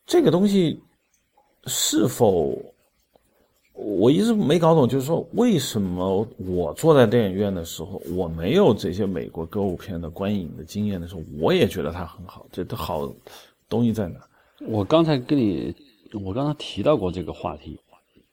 [0.07, 0.81] 这个东西
[1.67, 2.57] 是否
[3.73, 13.13] 我一直没搞懂，就是说为什么我坐在电影院的时候，我没有这些美国歌舞片的观影的经验的时候，我也觉得它很好，这好
[13.69, 14.21] 东西在哪？
[14.69, 15.75] 我刚才跟你。
[16.23, 17.79] 我刚才提到过这个话题，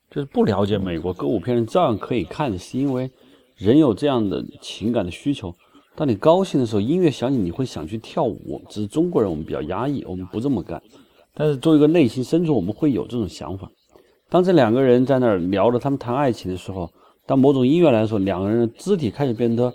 [0.09, 3.09] 就是不了解美国歌舞片人照样可以看，是因为
[3.55, 5.53] 人有这样的情感的需求。
[5.95, 8.61] 当你高兴的时候，音乐响起，你会想去跳舞。
[8.69, 10.81] 只是中国人我们比较压抑，我们不这么干。
[11.33, 13.69] 但是作为一个内心深处，我们会有这种想法。
[14.29, 16.89] 当这两个人在那儿聊着他们谈爱情的时候，
[17.25, 19.73] 当某种音乐来说，两个人的肢体开始变得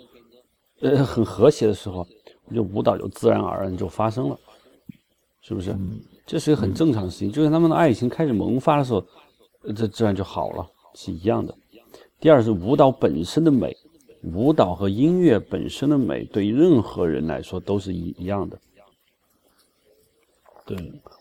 [0.81, 1.99] 呃很和谐的时候，
[2.45, 4.39] 我觉得舞蹈就自然而然就发生了，
[5.41, 5.75] 是不是？
[6.27, 9.03] 这是一个很正常的事情，就像他们的爱情开始萌发的时候，
[9.73, 11.55] 这自然就好了，是一样的。
[12.19, 13.75] 第二是舞蹈本身的美，
[14.23, 18.59] 舞蹈和音乐本身的美，对于任何人来说都是一一样的。
[20.65, 20.77] 对，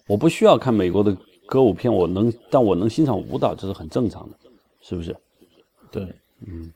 [0.08, 1.16] 我不需要看美国的
[1.46, 4.36] 歌舞片，我能，但我能欣赏舞蹈，这是很正常的，
[4.80, 5.16] 是不是？
[5.92, 6.12] 对，
[6.44, 6.72] 嗯。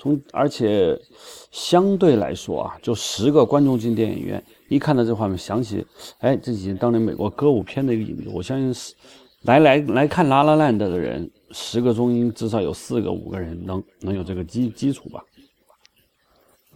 [0.00, 0.98] 从而且
[1.50, 5.84] 相对来说啊，就十个观众进电影院，一看到这画面，想起，
[6.20, 8.30] 哎，这几年当年美国歌舞片的一个影子。
[8.32, 8.94] 我相信是
[9.42, 15.22] 来来来看《拉拉烂》的人，十个中至少有四个、五个人能能有这个基基础吧。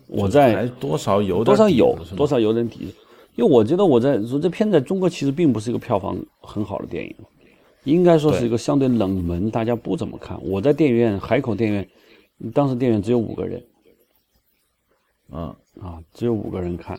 [0.06, 2.94] 我在多少有多少有多少有点底，
[3.36, 7.16] 因为我觉得我在说这片在中国其实并不是一个票房很好的电影，
[7.84, 10.38] 应该说是一个相对冷门，大家不怎么看。
[10.44, 11.88] 我在电影院海口电影院。
[12.52, 13.64] 当时电影院只有五个人，
[15.30, 16.98] 嗯啊，只有五个人看，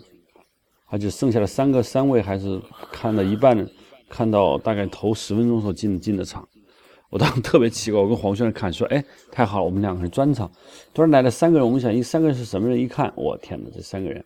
[0.87, 2.59] 而且剩下的三个三位还是
[2.91, 3.67] 看了一半，
[4.09, 6.47] 看到大概头十分钟时候进进的场。
[7.09, 10.51] 我当时特别奇怪，我跟黄轩看说：“哎，太好了，我们两个人专场。”
[10.93, 12.79] 突然来了三个人，我们想一三个人是什么人？
[12.79, 14.25] 一看，我天哪，这三个人，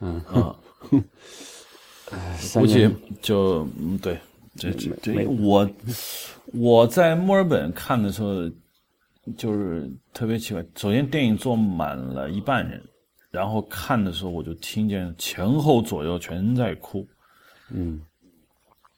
[0.00, 0.56] 嗯啊，
[2.54, 2.88] 估计
[3.20, 4.18] 就嗯对，
[4.56, 5.70] 这这这我
[6.54, 8.50] 我在墨尔本看的时候。
[9.36, 12.82] 就是特别奇怪，首先电影坐满了一半人，
[13.30, 17.06] 然后看的时候我就听见前后左右全在哭，
[17.70, 18.00] 嗯，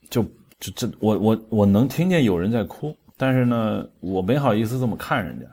[0.08, 0.22] 就
[0.60, 5.46] 就这我我我能听见有人在哭，但是呢我没好意思这么看人家，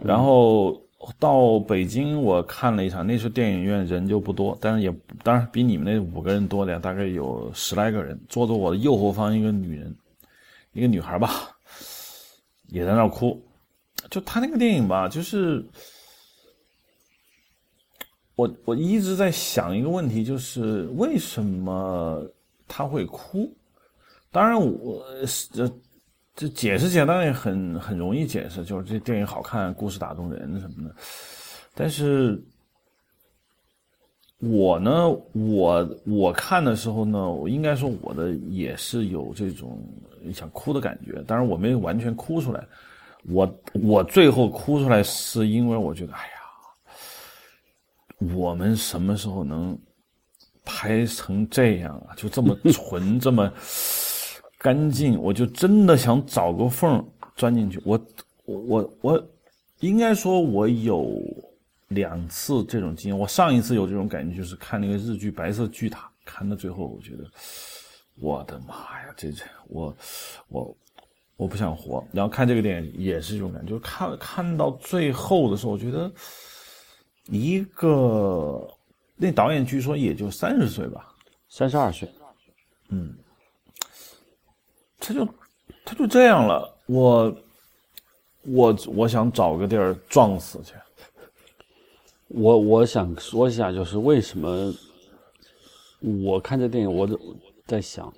[0.00, 0.80] 然后
[1.18, 9.94] 到北京我看了一场，那时候电影院人就不多，但是也当然比你们那五个人多点，大概有十来个人，坐在我的右后方一个女人，
[10.72, 11.30] 一个女孩吧，
[12.68, 13.42] 也在那哭。
[14.12, 15.64] 就他那个电影吧，就是
[18.36, 22.22] 我我一直在想一个问题，就是为什么
[22.68, 23.50] 他会哭？
[24.30, 25.02] 当然，我
[25.50, 25.66] 这
[26.36, 30.94] 这解释简单也很很容易解释，就是这电影好看，故事打动人什么的。
[31.74, 32.38] 但是
[34.40, 39.82] 我呢，我我看的时候呢，我应该说我的也是有这种
[40.34, 42.62] 想哭的感觉，当然我没有完全哭出来。
[43.28, 46.32] 我我最后哭出来是因为我觉得，哎呀，
[48.34, 49.78] 我们什么时候能
[50.64, 52.14] 拍成这样啊？
[52.16, 53.52] 就这么 纯，这么
[54.58, 57.04] 干净，我就真的想找个缝
[57.36, 57.80] 钻进去。
[57.84, 58.00] 我
[58.44, 59.28] 我我我，
[59.80, 61.20] 应该说我有。
[61.92, 67.24] 两次这种经验，我上一次有这种感觉，就是看那个日剧《白色巨塔》，看到最后，我觉得，
[68.18, 69.94] 我的妈呀，这这我
[70.48, 70.74] 我
[71.42, 72.02] 我不想活。
[72.12, 76.10] 然后看这个电影也是这种感觉，就是看看到最后的时候，我觉得
[77.26, 78.66] 一个
[79.16, 81.14] 那导演据说也就三十岁吧，
[81.48, 82.08] 三十二岁，
[82.88, 83.14] 嗯，
[84.98, 85.28] 他就
[85.84, 87.36] 他就这样了，我
[88.42, 90.74] 我我想找个地儿撞死去。
[92.28, 94.72] 我我想说一下，就是为什么
[96.24, 97.06] 我看这电影，我
[97.66, 98.12] 在想，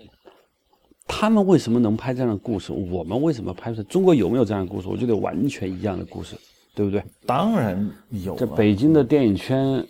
[1.06, 3.88] 他们为什么能拍这样的故事，我们为什么拍不出来？
[3.88, 4.88] 中国有没有这样的故事？
[4.88, 6.36] 我觉得完全一样的故事，
[6.74, 7.02] 对不对？
[7.26, 8.34] 当然有。
[8.36, 9.84] 在北京的电影圈，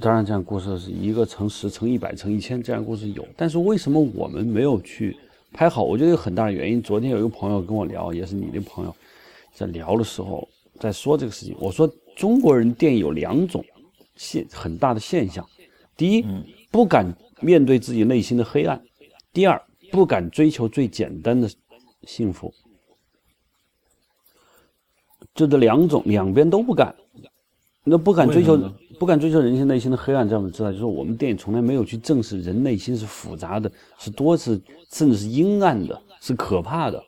[0.00, 3.26] 当然这样故事是一个乘十、乘一百、乘一千，这样故事有。
[3.36, 5.16] 但是为什么我们没有去
[5.52, 5.82] 拍好？
[5.82, 6.82] 我觉得有很大的原因。
[6.82, 8.94] 昨天有一个朋友跟我聊，也是你的朋友，
[9.54, 10.46] 在聊的时候
[10.78, 11.90] 在说这个事情，我说。
[12.16, 13.62] 中国人电影有两种
[14.14, 15.46] 现很大的现象：
[15.98, 16.24] 第一，
[16.70, 18.74] 不敢面对自己内心的黑暗；
[19.34, 19.60] 第二，
[19.96, 21.48] 不敢追求最简单的
[22.02, 22.52] 幸福。
[25.34, 26.94] 就这两种，两边都不敢。
[27.82, 28.58] 那不敢追求，
[28.98, 30.70] 不敢追求人性内心的黑暗，这样知道？
[30.70, 34.60] 就是我们电影从来没有去正视人内心是复杂的，是多是
[34.92, 37.02] 甚至是阴暗的，是可怕的。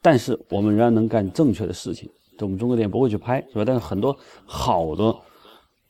[0.00, 2.08] 但是我们仍然能干正确的事情。
[2.38, 3.64] 我们中国电影不会去拍，是吧？
[3.64, 5.12] 但是很多好的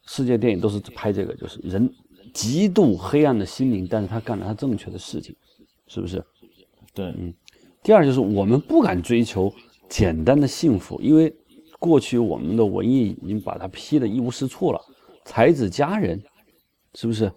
[0.06, 1.92] 世界电影都是拍这个，就是人
[2.32, 5.36] 极度黑暗的心灵，但是他干了他正确的事情，
[5.92, 6.24] 是不是？
[6.94, 7.34] 对，嗯。
[7.82, 9.52] 第二就是我们不敢追求
[9.88, 11.34] 简单的幸福，因为
[11.78, 14.80] 过去我们的文艺已经把它批的一无是处了，
[15.26, 16.18] 才子佳人，
[16.94, 17.30] 是不是？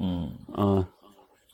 [0.00, 0.84] 嗯嗯，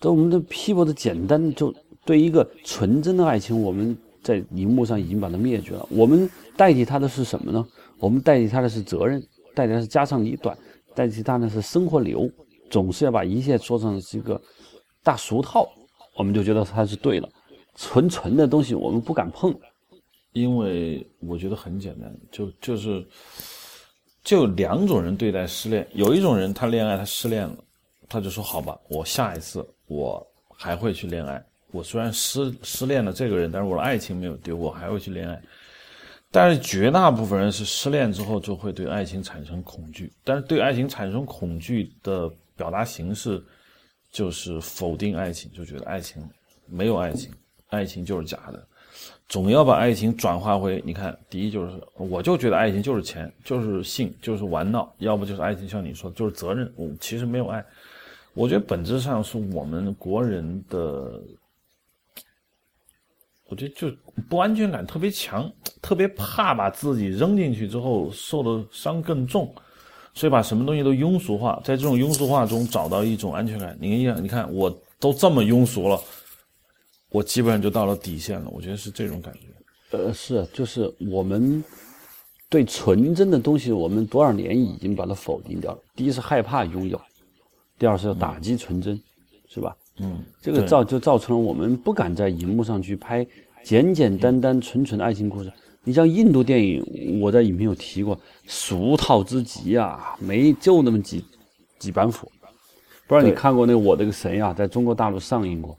[0.01, 1.75] 这我们的批驳的简单，就
[2.07, 3.97] 对一个纯真的爱情，我们。
[4.21, 5.89] 在荧幕上已经把它灭绝了。
[5.91, 7.67] 我们代替它的是什么呢？
[7.99, 9.23] 我们代替它的是责任，
[9.55, 10.59] 代替它是家长里短，
[10.95, 12.29] 代替它的是生活流。
[12.69, 14.39] 总是要把一切说成是一个
[15.03, 15.67] 大俗套，
[16.19, 17.29] 我们就觉得它是对的。
[17.77, 19.55] 纯纯的东西我们不敢碰，
[20.33, 23.07] 因为我觉得很简单，就就是
[24.25, 25.87] 就两种人对待失恋。
[25.93, 27.57] 有一种人他恋爱他失恋了，
[28.09, 30.27] 他就说好吧，我下一次我
[30.57, 31.41] 还会去恋爱。
[31.71, 35.41] 我虽然失失恋了这个人，但是我的爱情没有丢，我还会去恋爱。
[36.33, 43.43] 但是绝大部分人是失恋之后就会对爱情产生恐惧，但是对爱情产生恐惧的表达形式
[44.11, 46.23] 就是否定爱情，就觉得爱情
[46.67, 47.31] 没有爱情，
[47.69, 48.67] 爱情就是假的，
[49.29, 57.65] 总要把爱情转化为你看，第一就是我就觉得爱情就是钱，就是性，就是玩闹，要不就是爱情像你说就是责任，我其实没有爱。
[58.35, 61.21] 我觉得本质上是我们国人的。
[63.51, 63.91] 我觉得就
[64.29, 69.51] 不安全感特别强，特别怕把自己扔进去之后受的伤更重，
[70.19, 73.79] 所以把什么东西都庸俗化，在这种庸俗化中找到一种安全感。
[73.81, 75.97] 你看，你看，我都这么庸俗了，
[77.11, 78.51] 我基本上就到了底线了。
[78.51, 79.97] 我觉得是这种感觉。
[79.97, 81.63] 呃，是，就是我们
[82.51, 85.79] 对纯真的东西，我们多少年已经把它否定掉了。
[85.95, 87.01] 第一是害怕拥有，
[87.79, 89.01] 第二是要打击纯真，
[89.49, 89.77] 是吧？
[90.01, 93.25] 嗯，这个造就造成了我们不敢在荧幕上去拍
[93.63, 95.53] 简简单单、纯纯的爱情故事。
[95.89, 101.25] 你像印度电影，我在影评有提过，俗套之极啊，没就那么几
[101.79, 102.31] 几板斧。
[103.07, 105.75] 不知道你看过那个《我的个神呀》，在中国大陆上映过。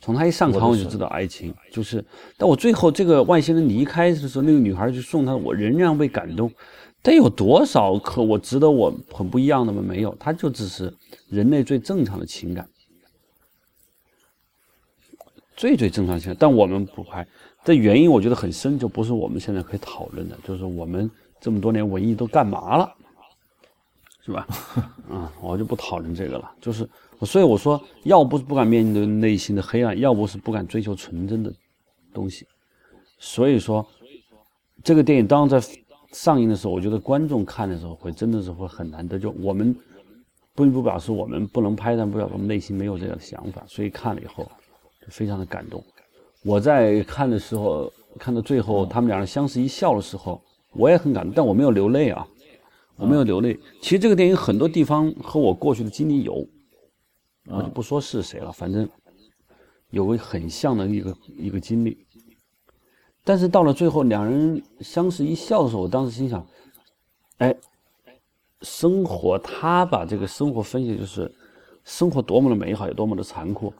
[0.00, 2.04] 从他一上场我就知道爱情就是，
[2.36, 6.50] 但我最后这个外星人离开的时候，那个女孩去送他，我仍然被感动。
[7.00, 9.80] 但有多少可我值得我很不一样的吗？
[9.80, 10.92] 没有，他就只是
[11.28, 12.68] 人类最正常的情感。
[15.56, 17.24] 最最正常情感，但我们不拍，
[17.64, 20.36] 这原因我觉得很深，就不是我们现在可以讨论的。
[20.44, 21.10] 就是我们
[21.40, 22.94] 这么多年文艺都干嘛了，
[24.22, 24.46] 是吧？
[25.10, 26.52] 啊，我就不讨论这个了。
[26.60, 26.86] 就是，
[27.22, 31.50] 所以我说，要不是不敢面对内心的黑暗，要不是不敢追求纯真的
[32.12, 32.46] 东西。
[33.18, 33.86] 所以说，
[34.82, 35.58] 这个电影当在
[36.12, 39.18] 上映的时候，我觉得观众看的时候会真的是会很难得。
[39.18, 39.74] 就我们
[40.54, 43.64] 并不表示我们不能拍，但不表示我们内心没有这样的想法。
[43.66, 44.46] 所以看了以后。
[45.02, 45.84] 就非常的感动，
[46.44, 50.40] 我在看的时候，看到最后他们两人相视一笑的时候，
[50.72, 52.26] 我也很感动，但我没有流泪啊，
[52.96, 53.58] 我没有流泪。
[53.80, 56.46] 其实这个电影很多地方和我过去的经历有，
[57.46, 58.86] 我就不说是谁了，反正
[59.88, 62.06] 有个很像的一个一个经历。
[63.24, 66.46] 但是到了最后，两人相视一笑的时候，我当时心想：
[67.38, 67.56] 哎，
[68.60, 71.34] 生活，他把这个生活分析就是
[71.84, 73.72] 生活多么的美好，有多么的残酷，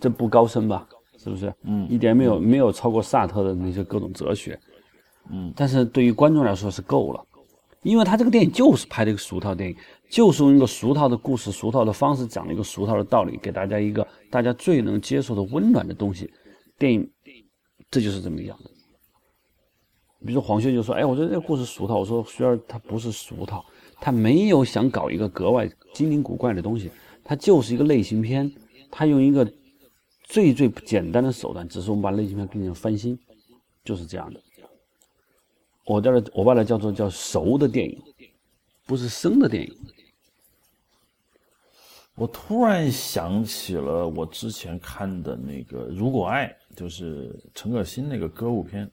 [0.00, 0.88] 这不高深吧？
[1.22, 1.54] 是不是？
[1.62, 4.58] 嗯，一点没有没有超过萨特的那些各种哲学。
[5.30, 7.24] 嗯，但是对于观众来说是够了，
[7.82, 9.76] 因为他这个电影就是拍的一个俗套电影，
[10.10, 16.28] 就是用一个俗套的故事、俗套的方式讲了一个俗套的道理，给大家一个大家最能接受的温暖的东西。
[16.76, 17.08] 电影，
[17.88, 18.70] 这就是这么样的。
[20.26, 23.64] 比如说黄轩就说：“哎，我觉得这个故事俗套。”我说：“轩儿，他不是俗套，
[24.00, 26.90] 他没有想搞一个格外精灵古怪的东西，
[27.24, 28.50] 他就是一个类型片。
[28.90, 29.44] 他用一个
[30.32, 33.18] 最最简单的手段，只是我们把类型片给你翻新，
[33.84, 34.40] 就是这样的。
[35.84, 38.02] 我叫的，我把它叫做叫熟的电影，
[38.86, 39.76] 不是生的电影。
[42.14, 48.90] 我突然想起了我之前看的那个《如果爱》，就是陈可辛那个歌舞片。”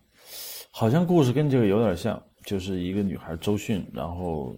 [0.72, 4.58] 好像故事跟这个有点像，就是一个女孩周迅，然后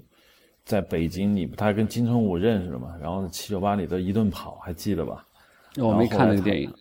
[0.65, 5.27] 在北京里，她跟金城武认识了嘛，然后七九八里头一顿跑，还记得吧？
[5.77, 6.73] 我没看那个电影。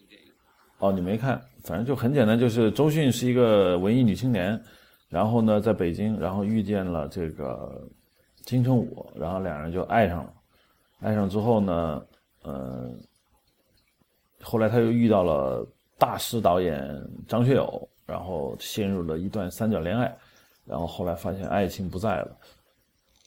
[0.79, 1.41] 哦，你没看？
[1.65, 4.61] 反正就很简单，就是周迅是一个文艺女青年，
[5.09, 7.87] 然后呢，在北京，然后遇见了这个
[8.45, 10.33] 金城武，然后两人就爱上了。
[11.01, 12.03] 爱上之后呢，
[12.43, 12.91] 呃，
[14.41, 15.67] 后来他又遇到了
[15.99, 16.83] 大师导演
[17.29, 17.87] 张学友。
[18.07, 20.13] 然后陷入了一段三角恋爱，
[20.65, 22.37] 然后后来发现爱情不在了，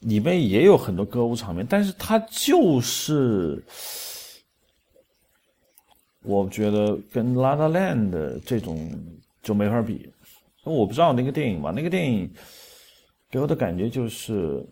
[0.02, 3.64] 里面也有很多歌舞场面，但是它就是，
[6.24, 8.12] 我觉得跟《La La Land》
[8.46, 8.90] 这种
[9.42, 10.10] 就没法比。
[10.64, 12.34] 我不知道那个电影吧，那个电影
[13.30, 14.66] 给我的感觉就是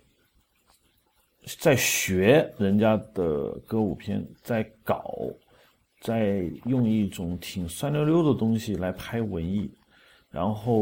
[1.60, 5.14] 在学人家的歌舞片，在搞，
[6.00, 9.70] 在用一种挺酸溜溜的东西来拍文艺。
[10.30, 10.74] 然后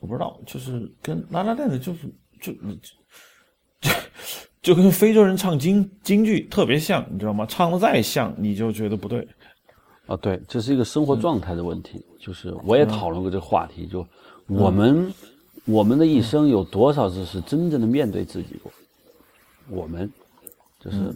[0.00, 2.06] 我不知道，就是跟拉拉链的，就是
[2.38, 3.90] 就就
[4.62, 7.44] 就跟非洲人唱京京剧特别像，你知道吗？
[7.46, 9.26] 唱的再像，你就觉得不对。
[10.06, 12.00] 啊，对，这是一个生活状态的问题。
[12.18, 14.06] 就是我也讨论过这个话题，就
[14.46, 15.12] 我们
[15.64, 18.72] 我们的一生有多少次是真正的面对自己过？
[19.68, 20.08] 我们
[20.80, 21.12] 就是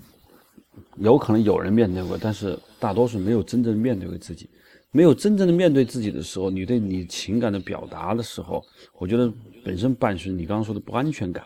[0.96, 4.50] 有可能有人面对过，但是大多数没有真正面对过自己。
[4.90, 8.64] 没有真正的面对自己的时候，你对你情感的表达的时候，
[8.98, 9.32] 我觉得
[9.64, 11.44] 本身伴随你刚刚说的不安全感。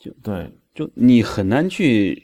[0.00, 2.22] 就对，就你很难去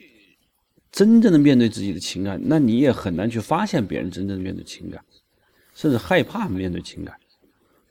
[0.93, 5.03] 真正的面对自己的情感，那你也很难去发现别人真正的面对情感，
[5.75, 7.15] 甚至害怕面对情感，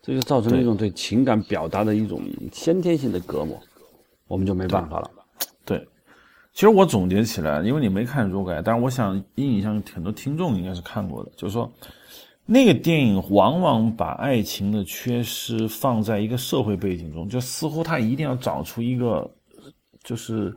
[0.02, 2.22] 这就造成了一种对情感表达的一种
[2.52, 3.62] 先天性的隔膜，
[4.28, 5.12] 我们就没办法了。
[5.66, 5.88] 对。
[6.56, 11.32] 其实我总结起来，因为你没看《如改》，但是我想印象很多听众应该是看过的。
[11.36, 11.68] 就是说，
[12.46, 19.28] 那个电影往往把爱情的缺失放在一个社会背景中，就似乎他一定要找出一个
[20.04, 20.56] 就是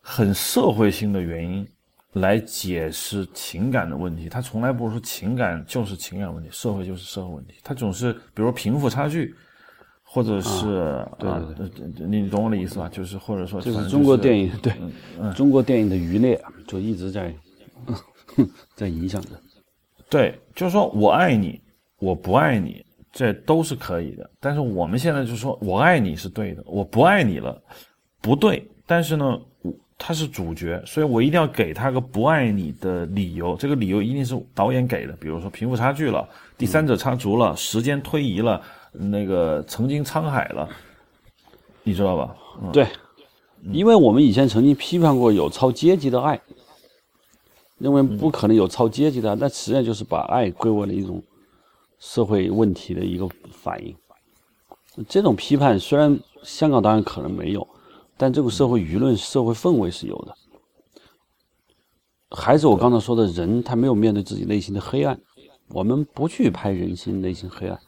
[0.00, 1.66] 很社会性的原因
[2.12, 4.28] 来解释情感的问题。
[4.28, 7.54] 他从来不是说情感就是情感问题，社会就是社会问题。
[7.62, 9.34] 他总是比如贫富差距。
[10.10, 12.88] 或者是对对对，你懂我的意思吧？
[12.88, 14.72] 就是或者说，就是中国电影对
[15.36, 17.30] 中国电影的余孽就一直在
[18.74, 19.28] 在影响着。
[20.08, 21.60] 对，就是说我爱你，
[21.98, 22.82] 我不爱你，
[23.12, 24.30] 这都是可以的。
[24.40, 27.62] 但是我们现在就是说我爱你是对的，我不爱你了
[28.20, 28.66] 不对。
[28.86, 29.40] 但是呢，
[29.98, 33.56] 他是主角，所以我一定要给他个不爱你的理由。
[33.56, 38.62] 这个理由一定是导演给的，比如说贫富差距了，第三者插足了，时间推移了。
[38.92, 40.66] 那个曾经沧海了，
[41.82, 42.34] 你知道吧？
[42.72, 42.86] 对，
[43.70, 46.40] 因为我们以前曾经批判过有超阶级的爱，
[47.76, 51.22] 认为不可能有超阶级的，那实际上就是把爱归为了一种
[51.98, 53.94] 社会问题的一个反应。
[55.06, 57.68] 这种批判虽然香港当然可能没有，
[58.18, 60.34] 但这个社会舆论、社会氛围是有的。
[62.30, 65.18] 还是我刚才说的人，他没有面对自己内心的黑暗，
[65.68, 67.78] 我们不去拍人心内心黑暗。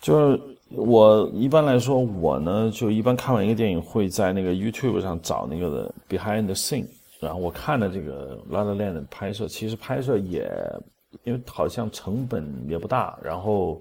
[0.00, 6.86] 就是我一般来说，我呢就一般看完一个电影，会在那个 YouTube 上找那个 Behind the Scene，
[7.20, 10.50] 然后我看了这个《La La Land》的拍摄，其实拍摄也
[11.24, 13.80] 因为好像成本也不大，然后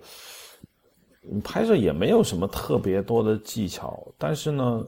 [1.43, 4.85] 拍摄也没有什么特别多的技巧，但是呢，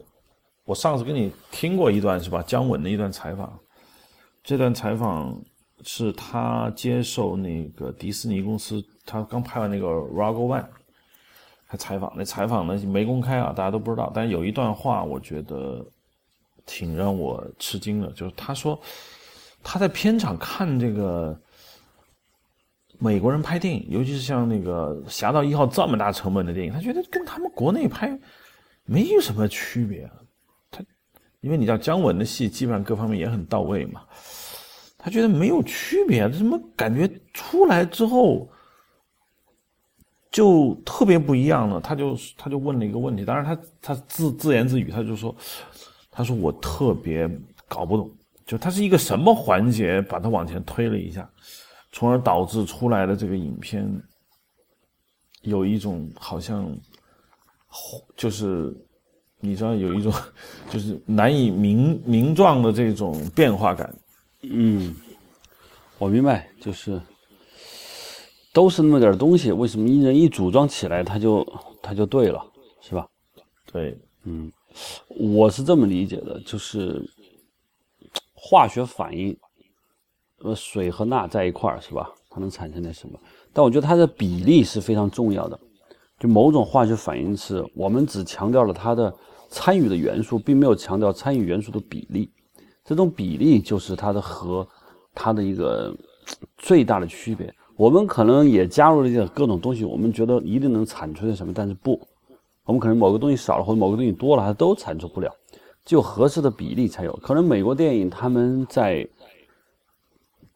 [0.66, 2.44] 我上次跟你听过一段是吧？
[2.46, 3.60] 姜文的一段采访，
[4.44, 5.42] 这段采访
[5.84, 10.62] 是他接受那个迪士尼公司，他刚拍完那个《r o g o One》。
[11.68, 14.12] 他采访，那采访呢没公开啊，大家都不知道。
[14.14, 15.84] 但是有一段话，我觉得
[16.64, 18.80] 挺让我吃惊的，就是他说
[19.64, 21.38] 他在片场看这个
[23.00, 28.18] 美国人拍电影，尤其是像那个《侠盗一号》这么大成本的电影，他觉得跟他们国内拍
[28.86, 30.10] 没有什么区别。
[30.72, 30.84] 他
[31.42, 34.02] 因为你知道姜文的戏基本上各方面也很到位嘛，
[34.98, 38.50] 他觉得没有区别，怎么感觉出来之后？
[40.32, 45.34] 就特别不一样了，他就他就问了一个问题，当然他他自自言自语，他就说，
[46.12, 47.26] 他说我特别
[47.70, 48.12] 搞不懂，
[48.46, 51.30] 就他是一个什么环节把他往前推了一下，
[51.96, 53.90] 从而导致出来的这个影片
[55.44, 56.70] 有一种好像，
[58.18, 58.76] 就是
[59.40, 60.12] 你知道有一种
[60.70, 63.96] 就是难以名名状的这种变化感。
[64.42, 64.94] 嗯，
[65.98, 67.02] 我明白，就是。
[68.52, 71.46] 都是那么点东西，为什么一人一组装起来，它就
[71.84, 72.42] 它就对了，
[72.80, 73.06] 是吧？
[73.70, 74.50] 对，嗯，
[75.10, 77.04] 我是这么理解的，就是
[78.34, 79.38] 化学反应，
[80.44, 82.10] 呃，水和钠在一块儿，是吧？
[82.30, 83.18] 它能产生点什么？
[83.54, 85.60] 但我觉得它的比例是非常重要的。
[86.20, 89.14] 就某种化学反应是我们只强调了它的
[89.50, 92.30] 参与的元素，并没有强调参与元素的比例。
[92.84, 94.68] 这种比例就是它的和
[95.14, 95.96] 它的一个
[96.58, 97.54] 最大的区别。
[97.78, 102.00] 我们可能也加入了一些各种东西，我们觉得一定能产出点什么，但是不，
[102.66, 105.30] 我们可能某个东西少了或者某个东西多了，它都产出不了，
[105.84, 107.12] 只有合适的比例才有。
[107.22, 109.06] 可能美国电影他们在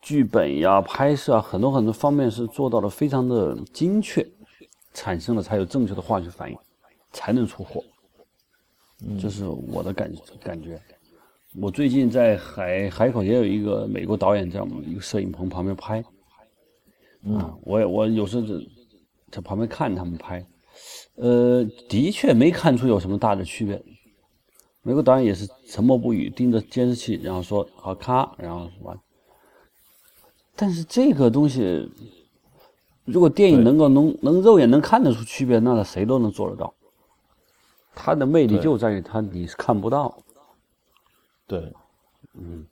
[0.02, 4.26] 剧本呀、拍摄啊很多很多方面是做到了非常的精确，
[4.94, 6.58] 产生了才有正确的化学反应，
[7.12, 7.84] 才能出货。
[9.20, 10.12] 这是我的感
[10.44, 10.82] 感觉。
[11.60, 16.04] 我最近在海海口也有一个美国导演在我们一个摄影棚旁边拍。
[17.24, 18.54] 嗯，我我有时候在
[19.32, 20.46] 在旁边看他们拍，
[21.16, 23.82] 呃，的确没看出有什么大的区别。
[24.82, 28.98] 美国导演也是沉默不语，盯着监视器，然后说“好咔”，然后完。
[30.60, 31.90] 但是这个东西，
[33.06, 36.74] 如果电影能够能能肉眼能看得出区别，那谁都能做得到。
[37.96, 40.22] 它的魅力就在于它你是看不到。
[41.48, 41.72] 对，
[42.34, 42.66] 嗯，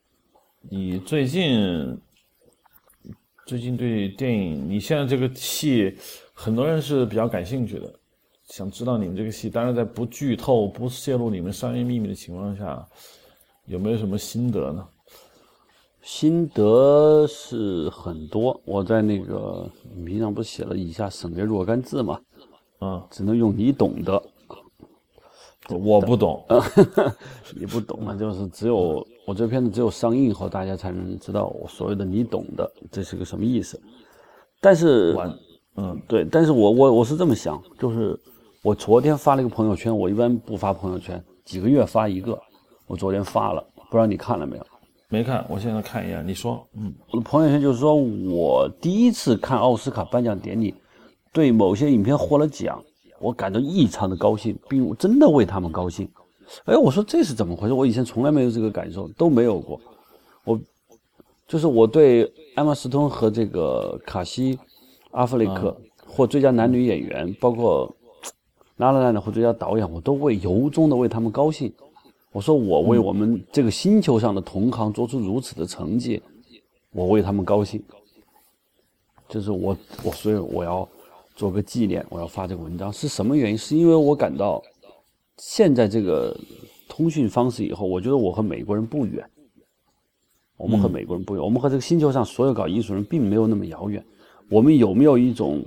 [0.69, 1.97] 你最近。
[3.45, 5.95] 最近对电影，你现在这个戏，
[6.33, 7.93] 很多人是比较感兴趣的，
[8.49, 9.49] 想知道你们这个戏。
[9.49, 12.85] 当然，在不剧透、不泄露你们商业秘密的情况下，
[13.63, 14.85] 有没有什么心得呢？
[16.07, 18.57] 心得是很多。
[18.63, 22.17] 我在那个名上不是写了以下省略若干字吗？
[22.79, 24.23] 啊，只能用你懂的。
[25.69, 26.45] 我不懂，
[27.59, 33.77] 你不懂啊，就是只有我这片子只有上映后，大家才能知道我所谓的你懂的这是个什么意思。
[34.61, 35.13] 但是，
[35.75, 38.17] 嗯，对，但是我我我是这么想，就是
[38.63, 42.39] 我昨天发了一个朋友圈，我一般不发朋友圈，几个月发一个，
[42.87, 44.65] 我昨天发了，不知道你看了没有？
[45.09, 46.25] 没看，我现在看一眼。
[46.27, 50.75] 你说，嗯，我的朋友圈就是说我第一次看奥斯卡颁奖典礼，
[51.31, 52.83] 对某些影片获了奖。
[53.19, 56.07] 我感到异常的高兴，并真的为他们高兴。
[56.65, 57.73] 哎，我说这是怎么回事？
[57.73, 59.79] 我以前从来没有这个感受，都没有过。
[60.43, 60.59] 我
[61.47, 64.59] 就是我对艾玛斯通和这个卡西
[65.11, 67.89] 阿弗雷克或最佳男女演员，包括
[68.75, 71.73] 拉拉兰的或最佳导演，我都会由衷的为他们高兴。
[72.37, 76.21] 我说我为我们这个星球上的同行做出如此的成绩，
[76.91, 77.83] 我为他们高兴。
[79.27, 80.87] 就是我我所以我要。
[81.35, 83.55] 做个纪念，我要发这个文章是什么原因？
[83.55, 84.59] 是因为我感到，
[85.37, 86.35] 现在这个
[86.89, 89.23] 通讯方式以后，我觉得我和美国人不远。
[90.57, 94.03] 我们和美国人不远，我们和这个星球上所有搞艺术人并没有那么遥远。
[94.49, 95.63] 我们有没有一种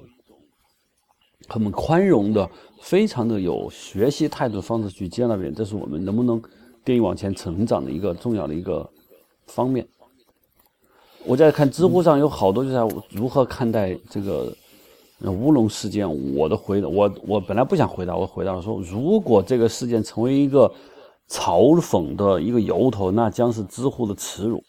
[1.46, 2.50] 很宽容的、
[2.80, 5.54] 非常的有学习态度的方式去接纳别人？
[5.54, 6.42] 这是我们能不能
[6.84, 8.88] 电影往前成长的一个重要的一个
[9.46, 9.86] 方面。
[11.24, 14.54] 我在看知乎上有好多就在如何看待这个。
[15.22, 20.66] 乌龙事件，我的回答，我我本来不想回答，我回答了说，如果这个事件成为一个
[21.28, 24.64] 嘲讽的一个由头，那将是知乎的耻辱。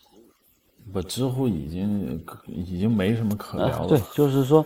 [0.91, 3.88] 不，知乎已经已经没什么可聊了。
[3.88, 4.66] 对，就是说，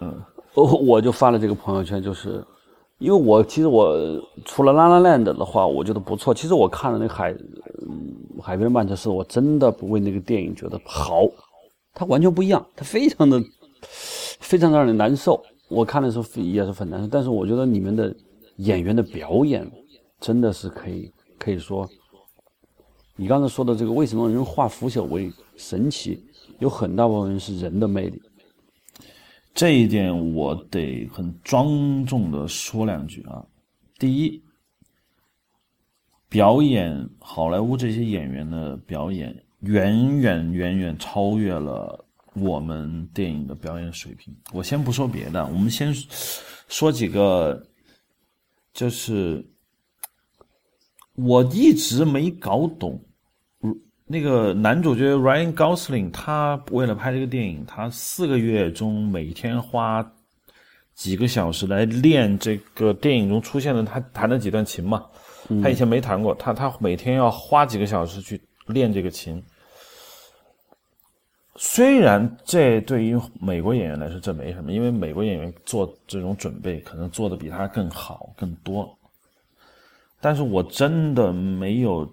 [0.00, 0.18] 嗯，
[0.54, 2.42] 我我就发了这个朋友圈，就是
[2.98, 3.94] 因为我其实我
[4.44, 6.32] 除了《拉拉 land》的话，我觉得不错。
[6.32, 7.32] 其实我看了那个海，
[7.82, 11.22] 嗯，海边曼彻斯，我真的不为那个电影觉得好，
[11.92, 13.42] 它完全不一样，它非常的。
[14.40, 17.06] 非常的让人难受，我看的时候也是很难受。
[17.06, 18.14] 但是我觉得你们的
[18.56, 19.70] 演员的表演
[20.20, 21.88] 真的是可以，可以说，
[23.16, 26.22] 你刚才说的这个为什么人化腐朽为神奇，
[26.58, 28.20] 有很大部分是人的魅力。
[29.56, 33.42] 这一点我得很庄重的说两句啊。
[33.98, 34.42] 第一，
[36.28, 42.04] 表演好莱坞这些演员的表演，远远远远超越了
[42.34, 44.36] 我们电影的表演水平。
[44.52, 45.90] 我先不说别的，我们先
[46.68, 47.66] 说几个，
[48.74, 49.42] 就是
[51.14, 53.02] 我一直没搞懂。
[54.08, 60.08] 那个男主角 Ryan Gosling，他为了拍这个电影，他四个月中每天花
[60.94, 65.04] 几个小时来练这个电影中出现的他弹的几段琴嘛。
[65.60, 69.42] 他以前没弹过，他他每天要花几个小时去练这个琴。
[71.56, 78.96] 虽然这对于美国演员来说这没什么，因为美国演员做这种准备可能做的比他更好更多。
[80.20, 82.08] 但是我真的没有。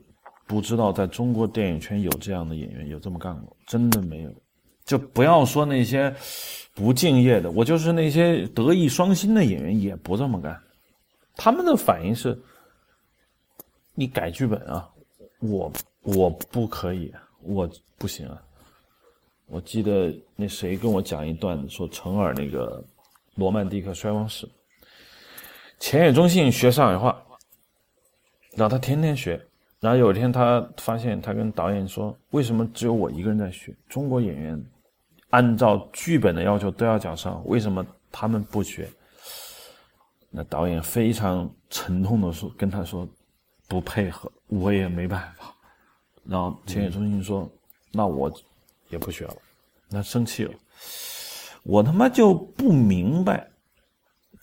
[0.53, 4.31] 不知道在中国电影圈有这样的演员有这么干过，真的没有。
[4.85, 6.15] 就不要说那些
[6.75, 10.61] 不敬业的，我就是那些德艺双馨的演员也不这么干。
[11.35, 12.39] 他们的反应是：
[13.95, 14.87] 你改剧本啊，
[15.39, 15.73] 我
[16.03, 18.39] 我不可以，我不行啊。
[19.47, 22.79] 我记得那谁跟我讲一段，说成尔那个
[23.33, 24.45] 《罗曼蒂克衰亡史》，
[25.79, 27.19] 前野忠信学上海话，
[28.55, 29.43] 让他天天学。
[29.83, 33.75] 然后有一天，他发现他跟导演说：“为什么只有我一个人在学？
[33.89, 34.65] 中国演员
[35.31, 38.89] 按照剧本的要求都要讲上，为什么他们不学？”
[40.31, 43.05] 那导演非常沉痛的说：“跟他说，
[43.67, 45.53] 不配合，我也没办法。”
[46.23, 47.51] 然后千野忠信说
[47.91, 48.31] ：“那我
[48.87, 49.35] 也不学了。”
[49.91, 50.53] 那生气了。
[51.63, 53.45] 我他妈就不明白，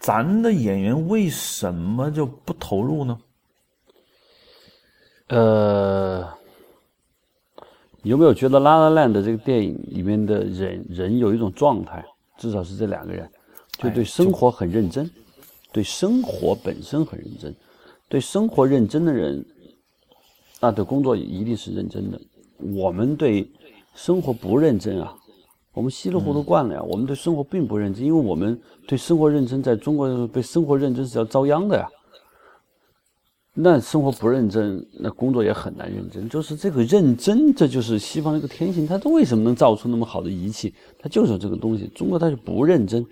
[0.01, 3.19] 咱的演员为什么就不投入呢？
[5.31, 6.29] 呃，
[8.03, 12.05] 有没有觉得《拉拉烂》的这个电影里面的人人有一种状态？
[12.37, 13.31] 至少是这两个人，
[13.79, 15.09] 就对生活很认真，
[15.73, 17.55] 对生活本身很认真，
[18.09, 19.45] 对生活认真的人，
[20.61, 22.21] 那对工作一定是认真的。
[22.75, 23.49] 我们对
[23.95, 25.15] 生活不认真啊，
[25.75, 26.83] 我们稀里糊涂惯了呀。
[26.83, 31.87] 我们对生活并不认真，因为我们对生活认真，在中国被生活认真是要遭殃的呀。
[33.53, 36.29] 那生活不认真，那工作也很难认真。
[36.29, 38.87] 就是这个认真，这就是西方的一个天性。
[38.87, 40.73] 他为什么能造出那么好的仪器？
[40.99, 41.89] 他就是这个东西。
[41.89, 43.05] 中国他就不认真，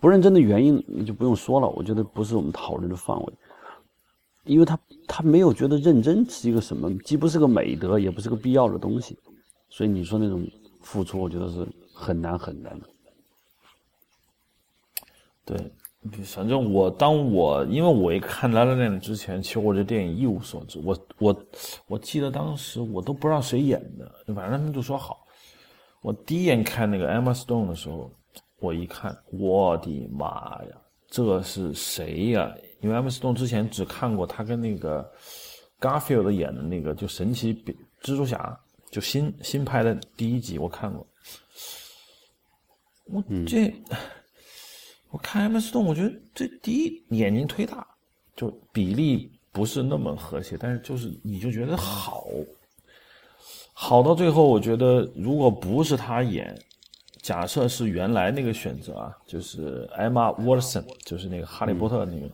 [0.00, 1.68] 不认真的原因就不用说了。
[1.68, 3.32] 我觉得不是我们讨论的范围，
[4.44, 9.16] 因为他他没有觉得认真是一个什么，既不是个美德，也不是个必要的东西。
[9.70, 10.44] 所以你说那种
[10.80, 12.86] 付出，我觉得是很难很难的。
[15.44, 15.72] 对。
[16.24, 20.80] 反正我当我因为我一看《拉拉链》之前，其实我对电影一无所知。
[20.84, 21.44] 我我
[21.86, 25.24] 我记得当时我都不知道谁演的，反正他们就说好。
[26.02, 28.10] 我第一眼看那个 Emma Stone 的时候，
[28.60, 30.76] 我一看，我的妈呀，
[31.08, 32.54] 这是谁呀？
[32.80, 35.10] 因为 Emma Stone 之前只看过他跟那个
[35.80, 37.54] Garfield 演的那个就神奇
[38.02, 38.58] 蜘蛛侠，
[38.90, 41.06] 就新新拍的第一集我看过。
[43.06, 43.72] 我这。
[45.10, 47.86] 我看 M S 动，我觉得这第一眼睛忒大，
[48.34, 52.26] 就比例不是那么和谐，但是就是你就觉得好，
[53.72, 56.58] 好到最后，我觉得如果不是他演，
[57.22, 62.28] 假设是原来那个选择啊，就是 Emma Watson，就是那个哈利波特那个，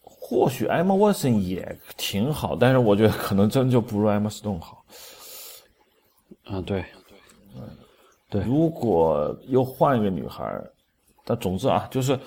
[0.00, 4.84] 或许 Emma Watson 也挺好，但是我觉得可能真就不如 M S 动好。
[6.44, 6.84] 啊，对。
[7.52, 7.62] 对，
[8.30, 10.44] 对如果又换一个女孩
[11.24, 12.18] 但总之啊，就是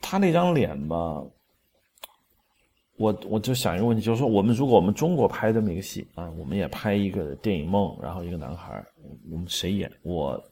[0.00, 1.22] 她那张脸吧，
[2.96, 8.84] 我我就想一个问题，就是说，我们如果我们中国拍这么一个戏啊，我们也拍一个电影梦，然后一个男孩
[9.30, 9.90] 我们谁演？
[10.02, 10.42] 我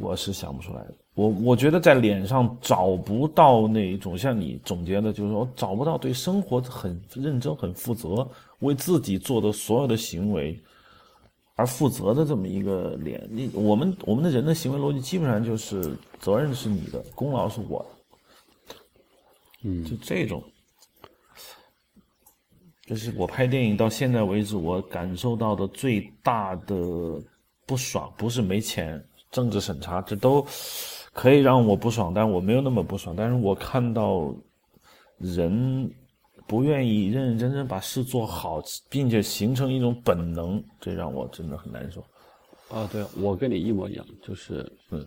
[0.00, 0.94] 我是想不出来的。
[1.14, 10.60] 我我觉得在脸上找不到那一种像你总结的，就是说找不到对生活很认真、很负责，为自己做的所有的行为。
[11.56, 17.84] 而负责的这么一个脸，你我们我们的人的行为逻辑基本上就是责任是你的，功劳是我
[18.68, 18.74] 的，
[19.64, 20.44] 嗯，就这种，
[22.84, 26.76] 就是我拍电影到现在为止我感受到的最大的
[27.64, 30.46] 不爽，不是没钱，政治审查，这都
[31.14, 34.30] 可以让我不爽，但我没有那么不爽，但是我看到
[35.18, 35.90] 人。
[36.46, 42.04] 不愿意认认真真把事做好，并且形成一种本能，这让我真的很难受。
[42.68, 45.06] 啊，对，我跟你一模一样，就是嗯，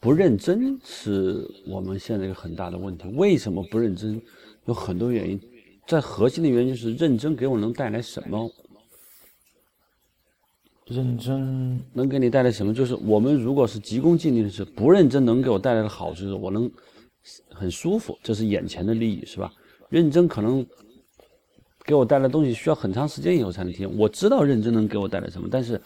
[0.00, 3.08] 不认真是我们现在一个很大的问题。
[3.14, 4.20] 为什么不认真？
[4.66, 5.40] 有很多原因，
[5.86, 8.50] 在核心的原因是认真给我能带来什么？
[10.86, 12.74] 认真能给你带来什么？
[12.74, 16.70] 就是我们如果是急功近利的事，不认真能给我带来的好处是我能
[17.50, 19.52] 很舒服，这是眼前的利益，是吧？
[19.92, 20.66] 认真可能
[21.84, 23.98] 给我带来东西需要很长时间以后才能体验。
[23.98, 25.78] 我知道认真能给我带来什么，但是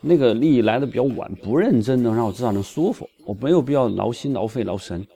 [0.00, 5.06] 那个利益来的比较晚，不认真能让我至少能舒服，我没有必要劳心劳肺劳神，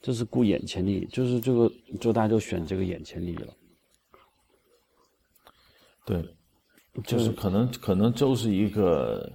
[0.00, 1.68] 这是顾眼前利益，就是这个
[2.00, 3.52] 就大家就选这个眼前利益了。
[6.06, 6.24] 对，
[7.04, 9.28] 就是可能可能就是一个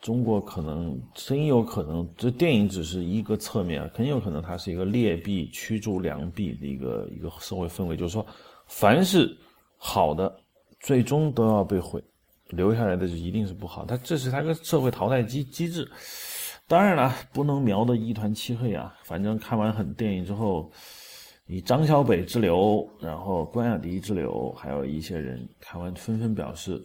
[0.00, 8.24] 中国可能真有可能，这电影只是一个侧面，很有可能它是一个劣币驱逐良币的一个一个社会氛围，就是说，
[8.66, 9.36] 凡是
[9.76, 10.34] 好的，
[10.80, 12.02] 最终都要被毁，
[12.48, 15.88] 留下来的就一定是不好，它这是它个社会淘汰机机制。
[16.66, 18.94] 当然了，不能描得一团漆黑啊。
[19.04, 20.70] 反正看完很电影之后。
[21.50, 26.84] 以张小北之流，然后关雅迪之流，还有一些人看完纷纷表示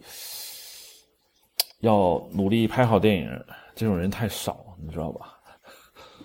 [1.84, 3.29] 要努力拍好电影。
[3.75, 5.39] 这种人太少，你知道吧？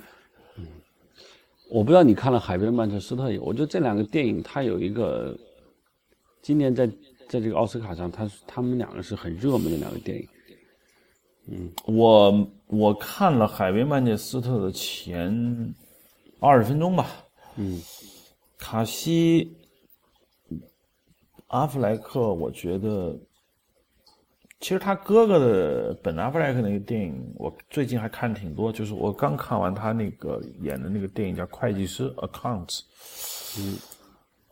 [1.70, 5.35] 我不知道你看了《海边的曼彻斯特》以后，我觉得这两个电影它有一个
[6.43, 6.87] 今年在
[7.29, 10.29] 在这个奥斯卡上，它他们两个是很热门的两个电影。
[11.47, 15.74] 嗯，我我看了《海边曼彻斯特》的前。
[16.41, 17.05] 二十分钟吧。
[17.57, 17.83] 嗯，
[18.59, 19.57] 卡西，
[21.49, 23.18] 阿弗莱克，我觉得，
[24.61, 28.73] 其实他哥哥的本阿弗莱克那个电影，我最近还看挺多。
[28.73, 32.83] 就是我刚看完他那个演的那个电影叫《会计师》（Accounts）。
[33.59, 33.79] 嗯，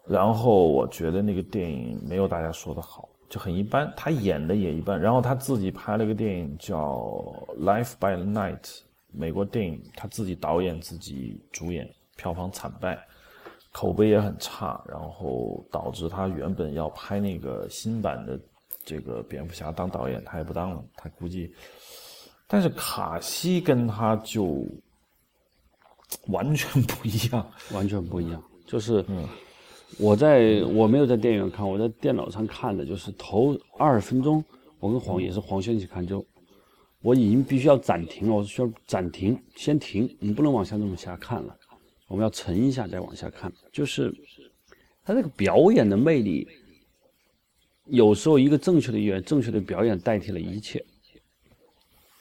[0.06, 3.92] 然后我觉得那个电影没有大家说的好，就很一般。
[3.96, 5.00] 他演的也一般。
[5.00, 6.94] 然后他自己拍了个电影叫
[7.58, 8.60] 《Life by the Night》。
[9.12, 12.98] 美国电影，他自己导演、自己主演，票房惨败，
[13.72, 18.38] 口碑也很差，然后导致他原本要拍那个新版的
[18.86, 20.82] 这个蝙蝠侠当导演，他也不当了。
[20.96, 21.52] 他估计，
[22.46, 24.66] 但是卡西跟他就
[26.28, 28.42] 完全不一样，完全不一样。
[28.64, 29.04] 就是
[29.98, 34.42] 我在我没有在电影院看，我在电脑上看的，就是头二十分钟，
[34.78, 36.24] 我跟黄也是黄轩一起看就。
[37.02, 41.56] 我已经必须要暂停了，我需要暂停，先停，你不能往下这么下看了，
[42.08, 43.52] 我们要沉一下再往下看。
[43.72, 44.12] 就是
[45.04, 46.48] 他这个表演的魅力，
[47.86, 50.84] 有时候一个正确的演员、正确的表演代替了一切，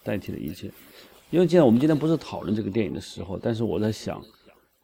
[0.04, 0.72] 代替了一切。
[1.32, 4.24] 因为既然我们今天不是讨论这个电影的时候，但是我在想，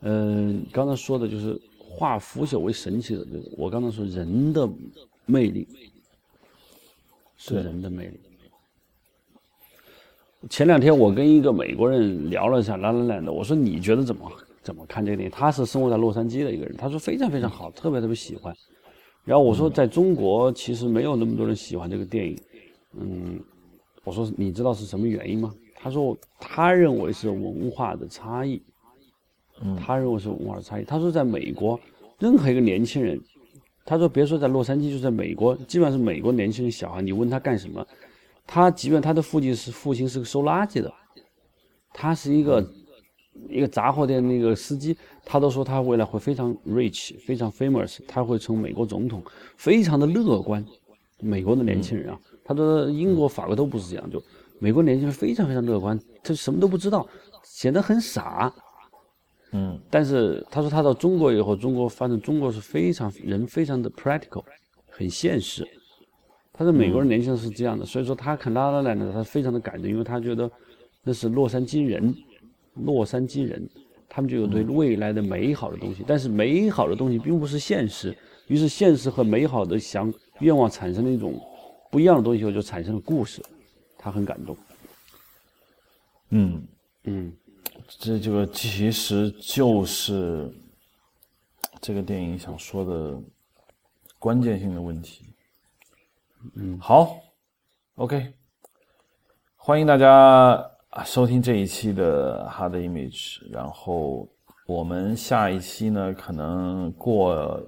[0.01, 4.67] 嗯，刚才说的就是化腐朽为神奇的，就是我刚才说人的
[5.25, 5.67] 魅力，
[7.37, 8.19] 是人的魅力。
[10.49, 14.31] 前两天我跟一个美国人聊了一下《La La Land》，我说你觉得怎么
[14.63, 15.31] 怎么看这个电影？
[15.31, 18.53] 他是生活在洛杉矶的一个人，他说非常非常好，特别特别喜欢。
[19.23, 22.37] 然后我说在中国其实没有那么多人喜欢这个电影，
[22.99, 23.39] 嗯，
[24.03, 25.53] 我说你知道是什么原因吗？
[25.75, 28.61] 他说他认为是文化的差异，
[29.61, 30.83] 嗯，他认为是文化的差异。
[30.83, 31.79] 他说在美国，
[32.19, 33.19] 任何一个年轻人，
[33.85, 37.85] 他说别说在洛杉矶，就在美国，基本上是美国年轻人小孩，你问他干什么？
[38.45, 40.91] 他即便他的父亲是父亲是个收垃圾的，
[41.93, 42.61] 他是一个
[43.49, 49.23] 一个杂货店那个司机，他都说他未来会非常 rich，非常 famous，他会成美国总统，
[49.57, 50.65] 非常的乐观。
[51.19, 54.21] 美国的年轻人啊，他说英国、法国都不是这样，就
[54.59, 57.07] 美国年轻人非常非常乐观，他什么都不知道，
[57.43, 58.51] 显得很傻。
[59.53, 64.43] 嗯，但是他说他到中国以后，中国发现中国是非常人非常的 practical，
[64.89, 65.67] 很现实。
[66.53, 70.49] 他说美国人，年轻人是这样的，所以说他看拉拉来呢，他非常的感动，因为他觉得
[71.03, 72.15] 那是洛杉矶人，
[72.73, 73.67] 洛杉矶人，
[74.07, 78.15] 他们就有对未来的美好的东西，但是美好的东西并不是现实，
[78.47, 81.39] 于是现实和美好的想愿望产生了一种
[81.89, 83.41] 不一样的东西后，就产生了故事，
[83.97, 84.57] 他很感动。
[86.29, 86.67] 嗯。
[87.03, 87.33] 嗯，
[87.87, 90.53] 这这个其实就是
[91.81, 93.19] 这个电影想说的
[94.19, 95.25] 关键性的问题。
[96.53, 97.17] 嗯，好
[97.95, 98.31] ，OK，
[99.55, 103.39] 欢迎大家啊收听这一期的 Hard Image。
[103.49, 104.27] 然后
[104.67, 107.61] 我们下一期呢，可能过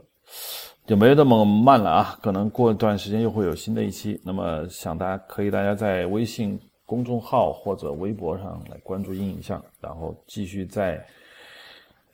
[0.85, 4.19] 就没有那么慢了啊，可能过一段时间又会有新的一期。
[4.25, 11.01] 那么想大家可以大家在微信公众号或者微博上来关注音影像，然后继续在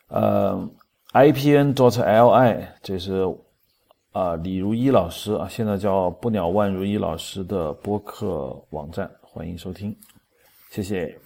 [0.10, 0.64] 呃
[1.14, 3.26] IPN.DOT.LI，这是。
[4.12, 9.95] 啊，李如一老师啊，现在叫不鸟万如一老师的播客网站，欢迎收听，
[10.70, 11.20] 谢谢。